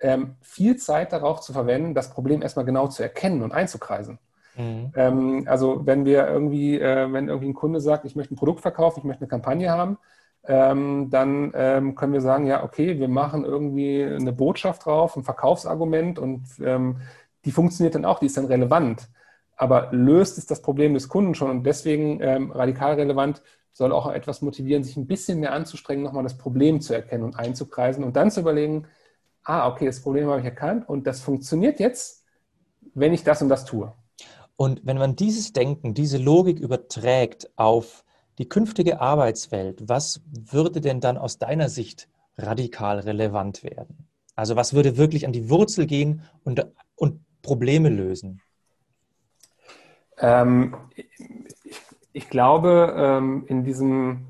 ähm, 0.00 0.36
viel 0.42 0.76
Zeit 0.76 1.14
darauf 1.14 1.40
zu 1.40 1.54
verwenden, 1.54 1.94
das 1.94 2.10
Problem 2.10 2.42
erstmal 2.42 2.66
genau 2.66 2.88
zu 2.88 3.02
erkennen 3.02 3.40
und 3.40 3.52
einzukreisen. 3.52 4.18
Mhm. 4.56 4.92
Ähm, 4.94 5.44
also 5.46 5.86
wenn 5.86 6.04
wir 6.04 6.28
irgendwie, 6.28 6.78
äh, 6.78 7.12
wenn 7.12 7.28
irgendwie 7.28 7.48
ein 7.48 7.54
Kunde 7.54 7.80
sagt, 7.80 8.04
ich 8.04 8.16
möchte 8.16 8.34
ein 8.34 8.38
Produkt 8.38 8.60
verkaufen, 8.60 9.00
ich 9.00 9.04
möchte 9.04 9.22
eine 9.22 9.28
Kampagne 9.28 9.70
haben, 9.70 9.98
ähm, 10.46 11.08
dann 11.10 11.52
ähm, 11.54 11.94
können 11.94 12.12
wir 12.12 12.20
sagen, 12.20 12.46
ja, 12.46 12.64
okay, 12.64 12.98
wir 12.98 13.08
machen 13.08 13.44
irgendwie 13.44 14.04
eine 14.04 14.32
Botschaft 14.32 14.84
drauf, 14.86 15.16
ein 15.16 15.24
Verkaufsargument 15.24 16.18
und 16.18 16.44
ähm, 16.62 16.98
die 17.44 17.52
funktioniert 17.52 17.94
dann 17.94 18.04
auch, 18.04 18.18
die 18.18 18.26
ist 18.26 18.36
dann 18.36 18.46
relevant 18.46 19.08
aber 19.56 19.88
löst 19.92 20.38
es 20.38 20.46
das 20.46 20.62
Problem 20.62 20.94
des 20.94 21.08
Kunden 21.08 21.34
schon 21.34 21.50
und 21.50 21.64
deswegen 21.64 22.20
ähm, 22.20 22.50
radikal 22.50 22.94
relevant 22.94 23.42
soll 23.72 23.92
auch 23.92 24.10
etwas 24.10 24.40
motivieren, 24.40 24.84
sich 24.84 24.96
ein 24.96 25.06
bisschen 25.06 25.40
mehr 25.40 25.52
anzustrengen, 25.52 26.04
nochmal 26.04 26.22
das 26.22 26.38
Problem 26.38 26.80
zu 26.80 26.94
erkennen 26.94 27.24
und 27.24 27.36
einzukreisen 27.36 28.04
und 28.04 28.16
dann 28.16 28.30
zu 28.30 28.40
überlegen, 28.40 28.86
ah, 29.42 29.68
okay, 29.68 29.86
das 29.86 30.00
Problem 30.00 30.28
habe 30.28 30.40
ich 30.40 30.44
erkannt 30.44 30.88
und 30.88 31.06
das 31.06 31.20
funktioniert 31.20 31.80
jetzt, 31.80 32.24
wenn 32.94 33.12
ich 33.12 33.24
das 33.24 33.42
und 33.42 33.48
das 33.48 33.64
tue. 33.64 33.92
Und 34.56 34.82
wenn 34.84 34.98
man 34.98 35.16
dieses 35.16 35.52
Denken, 35.52 35.94
diese 35.94 36.18
Logik 36.18 36.60
überträgt 36.60 37.50
auf 37.56 38.04
die 38.38 38.48
künftige 38.48 39.00
Arbeitswelt, 39.00 39.88
was 39.88 40.20
würde 40.30 40.80
denn 40.80 41.00
dann 41.00 41.18
aus 41.18 41.38
deiner 41.38 41.68
Sicht 41.68 42.08
radikal 42.36 43.00
relevant 43.00 43.62
werden? 43.64 44.08
Also 44.36 44.56
was 44.56 44.74
würde 44.74 44.96
wirklich 44.96 45.26
an 45.26 45.32
die 45.32 45.48
Wurzel 45.48 45.86
gehen 45.86 46.22
und, 46.42 46.66
und 46.96 47.20
Probleme 47.42 47.88
lösen? 47.88 48.40
Ähm, 50.18 50.76
ich, 50.94 51.80
ich, 52.12 52.28
glaube, 52.28 52.94
ähm, 52.96 53.44
in 53.46 53.64
diesem, 53.64 54.26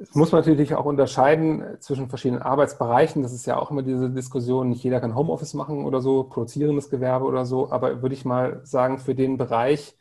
es 0.00 0.14
muss 0.14 0.30
man 0.30 0.42
natürlich 0.42 0.74
auch 0.74 0.84
unterscheiden 0.84 1.76
zwischen 1.80 2.08
verschiedenen 2.08 2.42
Arbeitsbereichen. 2.42 3.22
Das 3.22 3.32
ist 3.32 3.46
ja 3.46 3.56
auch 3.56 3.70
immer 3.70 3.82
diese 3.82 4.10
Diskussion, 4.10 4.68
nicht 4.68 4.84
jeder 4.84 5.00
kann 5.00 5.16
Homeoffice 5.16 5.54
machen 5.54 5.84
oder 5.84 6.00
so, 6.00 6.22
produzierendes 6.24 6.88
Gewerbe 6.88 7.24
oder 7.24 7.44
so, 7.44 7.70
aber 7.70 8.00
würde 8.00 8.14
ich 8.14 8.24
mal 8.24 8.60
sagen, 8.64 8.98
für 8.98 9.14
den 9.14 9.38
Bereich 9.38 9.96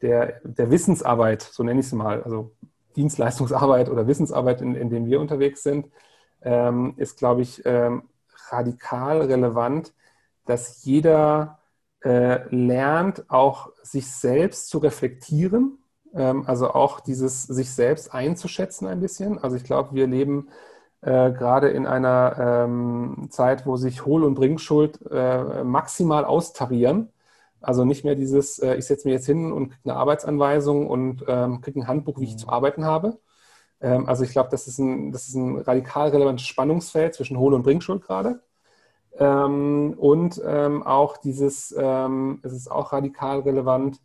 der, 0.00 0.40
der 0.42 0.70
Wissensarbeit, 0.70 1.42
so 1.42 1.62
nenne 1.62 1.80
ich 1.80 1.86
es 1.86 1.92
mal, 1.92 2.22
also 2.22 2.52
Dienstleistungsarbeit 2.96 3.90
oder 3.90 4.06
Wissensarbeit, 4.06 4.62
in, 4.62 4.74
in 4.74 4.88
dem 4.88 5.06
wir 5.06 5.20
unterwegs 5.20 5.62
sind, 5.62 5.90
ähm, 6.42 6.94
ist, 6.96 7.18
glaube 7.18 7.42
ich, 7.42 7.62
ähm, 7.66 8.04
radikal 8.48 9.20
relevant, 9.20 9.92
dass 10.46 10.84
jeder 10.84 11.58
äh, 12.02 12.48
lernt, 12.54 13.28
auch 13.28 13.70
sich 13.82 14.10
selbst 14.10 14.68
zu 14.68 14.78
reflektieren, 14.78 15.78
also 16.14 16.70
auch 16.70 17.00
dieses 17.00 17.42
sich 17.42 17.70
selbst 17.70 18.14
einzuschätzen 18.14 18.86
ein 18.86 19.00
bisschen. 19.00 19.38
Also 19.38 19.56
ich 19.56 19.64
glaube, 19.64 19.94
wir 19.94 20.06
leben 20.06 20.48
äh, 21.02 21.30
gerade 21.32 21.68
in 21.68 21.86
einer 21.86 22.64
ähm, 22.64 23.28
Zeit, 23.30 23.66
wo 23.66 23.76
sich 23.76 24.04
Hohl- 24.06 24.24
und 24.24 24.34
Bringschuld 24.34 24.98
äh, 25.10 25.62
maximal 25.62 26.24
austarieren. 26.24 27.12
Also 27.60 27.84
nicht 27.84 28.04
mehr 28.04 28.14
dieses, 28.14 28.58
äh, 28.58 28.76
ich 28.76 28.86
setze 28.86 29.08
mich 29.08 29.14
jetzt 29.14 29.26
hin 29.26 29.52
und 29.52 29.68
kriege 29.70 29.90
eine 29.90 29.96
Arbeitsanweisung 29.96 30.86
und 30.88 31.24
ähm, 31.28 31.60
kriege 31.60 31.80
ein 31.80 31.88
Handbuch, 31.88 32.18
wie 32.20 32.24
ich 32.24 32.38
zu 32.38 32.48
arbeiten 32.48 32.84
habe. 32.84 33.18
Ähm, 33.80 34.06
also 34.08 34.24
ich 34.24 34.30
glaube, 34.32 34.48
das, 34.50 34.66
ist 34.66 34.78
ein, 34.78 35.12
das 35.12 35.28
ist 35.28 35.34
ein 35.34 35.58
radikal 35.58 36.08
relevantes 36.10 36.46
Spannungsfeld 36.46 37.14
zwischen 37.14 37.38
Hohl- 37.38 37.54
und 37.54 37.62
Bringschuld 37.62 38.02
gerade. 38.02 38.42
Ähm, 39.18 39.94
und 39.98 40.42
ähm, 40.44 40.82
auch 40.82 41.16
dieses, 41.18 41.74
ähm, 41.78 42.40
es 42.42 42.52
ist 42.52 42.70
auch 42.70 42.92
radikal 42.92 43.40
relevant 43.40 44.00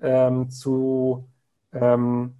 ähm, 0.00 0.50
zu, 0.50 1.24
ähm, 1.72 2.34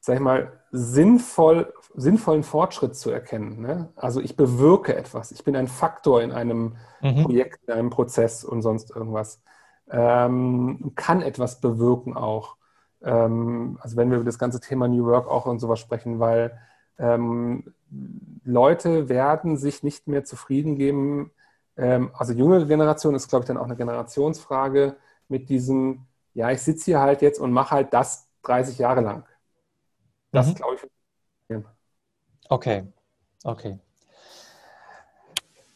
sag 0.00 0.16
ich 0.16 0.20
mal, 0.20 0.52
sinnvoll, 0.70 1.72
sinnvollen 1.94 2.42
Fortschritt 2.42 2.96
zu 2.96 3.10
erkennen. 3.10 3.60
Ne? 3.60 3.88
Also 3.96 4.20
ich 4.20 4.36
bewirke 4.36 4.96
etwas, 4.96 5.32
ich 5.32 5.44
bin 5.44 5.54
ein 5.54 5.68
Faktor 5.68 6.22
in 6.22 6.32
einem 6.32 6.76
mhm. 7.00 7.24
Projekt, 7.24 7.60
in 7.66 7.74
einem 7.74 7.90
Prozess 7.90 8.44
und 8.44 8.62
sonst 8.62 8.90
irgendwas. 8.90 9.42
Ähm, 9.90 10.92
kann 10.94 11.22
etwas 11.22 11.60
bewirken 11.60 12.16
auch. 12.16 12.56
also 13.00 13.96
wenn 13.96 14.10
wir 14.10 14.18
über 14.18 14.24
das 14.24 14.38
ganze 14.38 14.60
Thema 14.60 14.86
New 14.86 15.04
Work 15.06 15.26
auch 15.26 15.46
und 15.46 15.58
sowas 15.58 15.80
sprechen, 15.80 16.20
weil 16.20 16.56
Leute 18.44 19.08
werden 19.08 19.56
sich 19.56 19.82
nicht 19.82 20.06
mehr 20.06 20.24
zufrieden 20.24 20.76
geben, 20.76 21.32
ähm, 21.76 22.10
also 22.14 22.32
jüngere 22.32 22.66
Generation 22.66 23.14
ist, 23.14 23.28
glaube 23.28 23.44
ich, 23.44 23.46
dann 23.48 23.56
auch 23.56 23.64
eine 23.64 23.76
Generationsfrage 23.76 24.96
mit 25.28 25.48
diesem, 25.48 26.06
ja, 26.34 26.50
ich 26.50 26.60
sitze 26.62 26.86
hier 26.86 27.00
halt 27.00 27.22
jetzt 27.22 27.40
und 27.40 27.52
mache 27.52 27.72
halt 27.72 27.94
das 27.94 28.28
30 28.42 28.78
Jahre 28.78 29.00
lang. 29.00 29.24
Das 30.30 30.48
mhm. 30.48 30.54
glaube 30.54 30.76
ich. 30.76 30.82
Okay, 32.48 32.86
okay. 33.44 33.78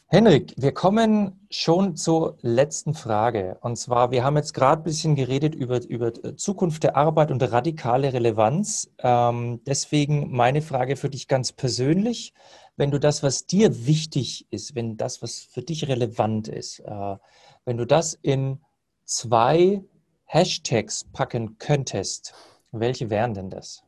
Henrik, 0.09 0.53
wir 0.55 0.73
kommen 0.73 1.47
schon 1.49 1.97
zur 1.97 2.37
letzten 2.41 2.93
Frage. 2.93 3.57
Und 3.59 3.75
zwar, 3.75 4.09
wir 4.11 4.23
haben 4.23 4.37
jetzt 4.37 4.53
gerade 4.53 4.81
ein 4.81 4.85
bisschen 4.85 5.15
geredet 5.15 5.53
über, 5.53 5.83
über 5.83 6.37
Zukunft 6.37 6.83
der 6.83 6.95
Arbeit 6.95 7.29
und 7.29 7.43
radikale 7.43 8.13
Relevanz. 8.13 8.89
Ähm, 8.99 9.59
deswegen 9.65 10.31
meine 10.31 10.61
Frage 10.61 10.95
für 10.95 11.09
dich 11.09 11.27
ganz 11.27 11.51
persönlich. 11.51 12.33
Wenn 12.77 12.89
du 12.89 13.01
das, 13.01 13.21
was 13.21 13.47
dir 13.47 13.85
wichtig 13.85 14.47
ist, 14.49 14.75
wenn 14.75 14.95
das, 14.95 15.21
was 15.21 15.39
für 15.39 15.61
dich 15.61 15.89
relevant 15.89 16.47
ist, 16.47 16.79
äh, 16.79 17.17
wenn 17.65 17.75
du 17.75 17.85
das 17.85 18.13
in 18.13 18.61
zwei 19.03 19.83
Hashtags 20.23 21.03
packen 21.11 21.57
könntest, 21.57 22.33
welche 22.71 23.09
wären 23.09 23.33
denn 23.33 23.49
das? 23.49 23.83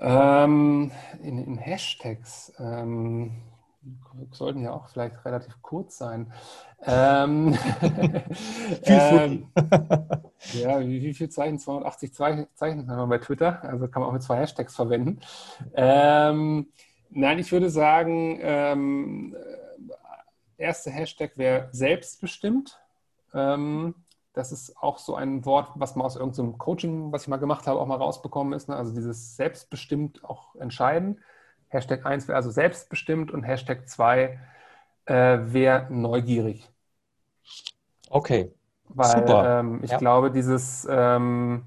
Ähm, 0.00 0.92
in, 1.22 1.38
in, 1.38 1.58
Hashtags. 1.58 2.52
Ähm 2.58 3.42
sollten 4.32 4.62
ja 4.62 4.72
auch 4.72 4.88
vielleicht 4.88 5.24
relativ 5.24 5.60
kurz 5.62 5.98
sein. 5.98 6.32
Ähm, 6.84 7.56
ähm, 8.84 9.48
ja, 10.54 10.80
wie, 10.80 11.02
wie 11.02 11.14
viel 11.14 11.28
Zeichen? 11.28 11.58
280 11.58 12.12
Zeichen 12.12 12.48
haben 12.60 12.86
wir 12.88 13.06
bei 13.06 13.18
Twitter, 13.18 13.62
also 13.64 13.88
kann 13.88 14.02
man 14.02 14.10
auch 14.10 14.14
mit 14.14 14.22
zwei 14.22 14.38
Hashtags 14.38 14.76
verwenden. 14.76 15.20
Ähm, 15.74 16.68
nein, 17.10 17.38
ich 17.38 17.50
würde 17.52 17.70
sagen, 17.70 18.38
ähm, 18.42 19.36
erster 20.56 20.90
Hashtag 20.90 21.36
wäre 21.36 21.68
selbstbestimmt. 21.72 22.78
Ähm, 23.34 23.94
das 24.38 24.52
ist 24.52 24.80
auch 24.80 24.98
so 24.98 25.16
ein 25.16 25.44
Wort, 25.44 25.72
was 25.74 25.96
man 25.96 26.06
aus 26.06 26.14
irgendeinem 26.14 26.58
Coaching, 26.58 27.10
was 27.10 27.22
ich 27.22 27.28
mal 27.28 27.38
gemacht 27.38 27.66
habe, 27.66 27.80
auch 27.80 27.86
mal 27.86 27.96
rausbekommen 27.96 28.52
ist. 28.52 28.68
Ne? 28.68 28.76
Also 28.76 28.94
dieses 28.94 29.34
selbstbestimmt 29.34 30.24
auch 30.24 30.54
entscheiden. 30.54 31.20
Hashtag 31.66 32.06
1 32.06 32.28
wäre 32.28 32.36
also 32.36 32.50
selbstbestimmt 32.50 33.32
und 33.32 33.42
Hashtag 33.42 33.88
2 33.88 34.38
äh, 35.06 35.38
wäre 35.42 35.88
neugierig. 35.90 36.70
Okay. 38.08 38.54
Weil 38.88 39.26
Super. 39.26 39.58
Ähm, 39.58 39.80
ich 39.82 39.90
ja. 39.90 39.98
glaube, 39.98 40.30
dieses, 40.30 40.86
ähm, 40.88 41.64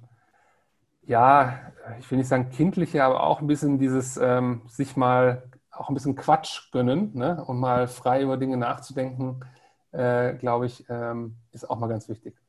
ja, 1.03 1.59
ich 1.99 2.09
will 2.09 2.19
nicht 2.19 2.29
sagen 2.29 2.51
kindliche, 2.51 3.03
aber 3.03 3.23
auch 3.23 3.41
ein 3.41 3.47
bisschen 3.47 3.79
dieses 3.79 4.15
ähm, 4.15 4.61
sich 4.67 4.95
mal 4.95 5.43
auch 5.71 5.89
ein 5.89 5.93
bisschen 5.93 6.15
Quatsch 6.15 6.71
gönnen 6.71 7.11
ne? 7.15 7.43
und 7.45 7.59
mal 7.59 7.89
frei 7.89 8.21
über 8.21 8.37
Dinge 8.37 8.55
nachzudenken, 8.55 9.41
äh, 9.91 10.35
glaube 10.35 10.67
ich, 10.67 10.85
ähm, 10.89 11.35
ist 11.51 11.69
auch 11.69 11.77
mal 11.77 11.87
ganz 11.87 12.07
wichtig. 12.07 12.40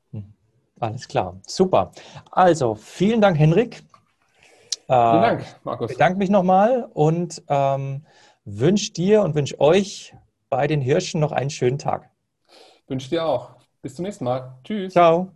Alles 0.83 1.07
klar, 1.07 1.41
super. 1.47 1.93
Also, 2.33 2.75
vielen 2.75 3.21
Dank, 3.21 3.39
Henrik. 3.39 3.85
Vielen 4.89 5.23
Dank, 5.23 5.45
Markus. 5.63 5.93
Ich 5.93 5.97
bedanke 5.97 6.19
mich 6.19 6.29
nochmal 6.29 6.89
und 6.93 7.41
ähm, 7.47 8.05
wünsche 8.45 8.93
dir 8.93 9.23
und 9.23 9.37
wünsche 9.37 9.61
euch 9.61 10.13
bei 10.51 10.67
den 10.67 10.81
Hirschen 10.81 11.21
noch 11.21 11.31
einen 11.31 11.51
schönen 11.51 11.79
Tag. 11.79 12.11
Wünsche 12.89 13.11
dir 13.11 13.25
auch. 13.25 13.53
Bis 13.81 13.95
zum 13.95 14.05
nächsten 14.07 14.25
Mal. 14.25 14.59
Tschüss. 14.65 14.93
Ciao. 14.93 15.31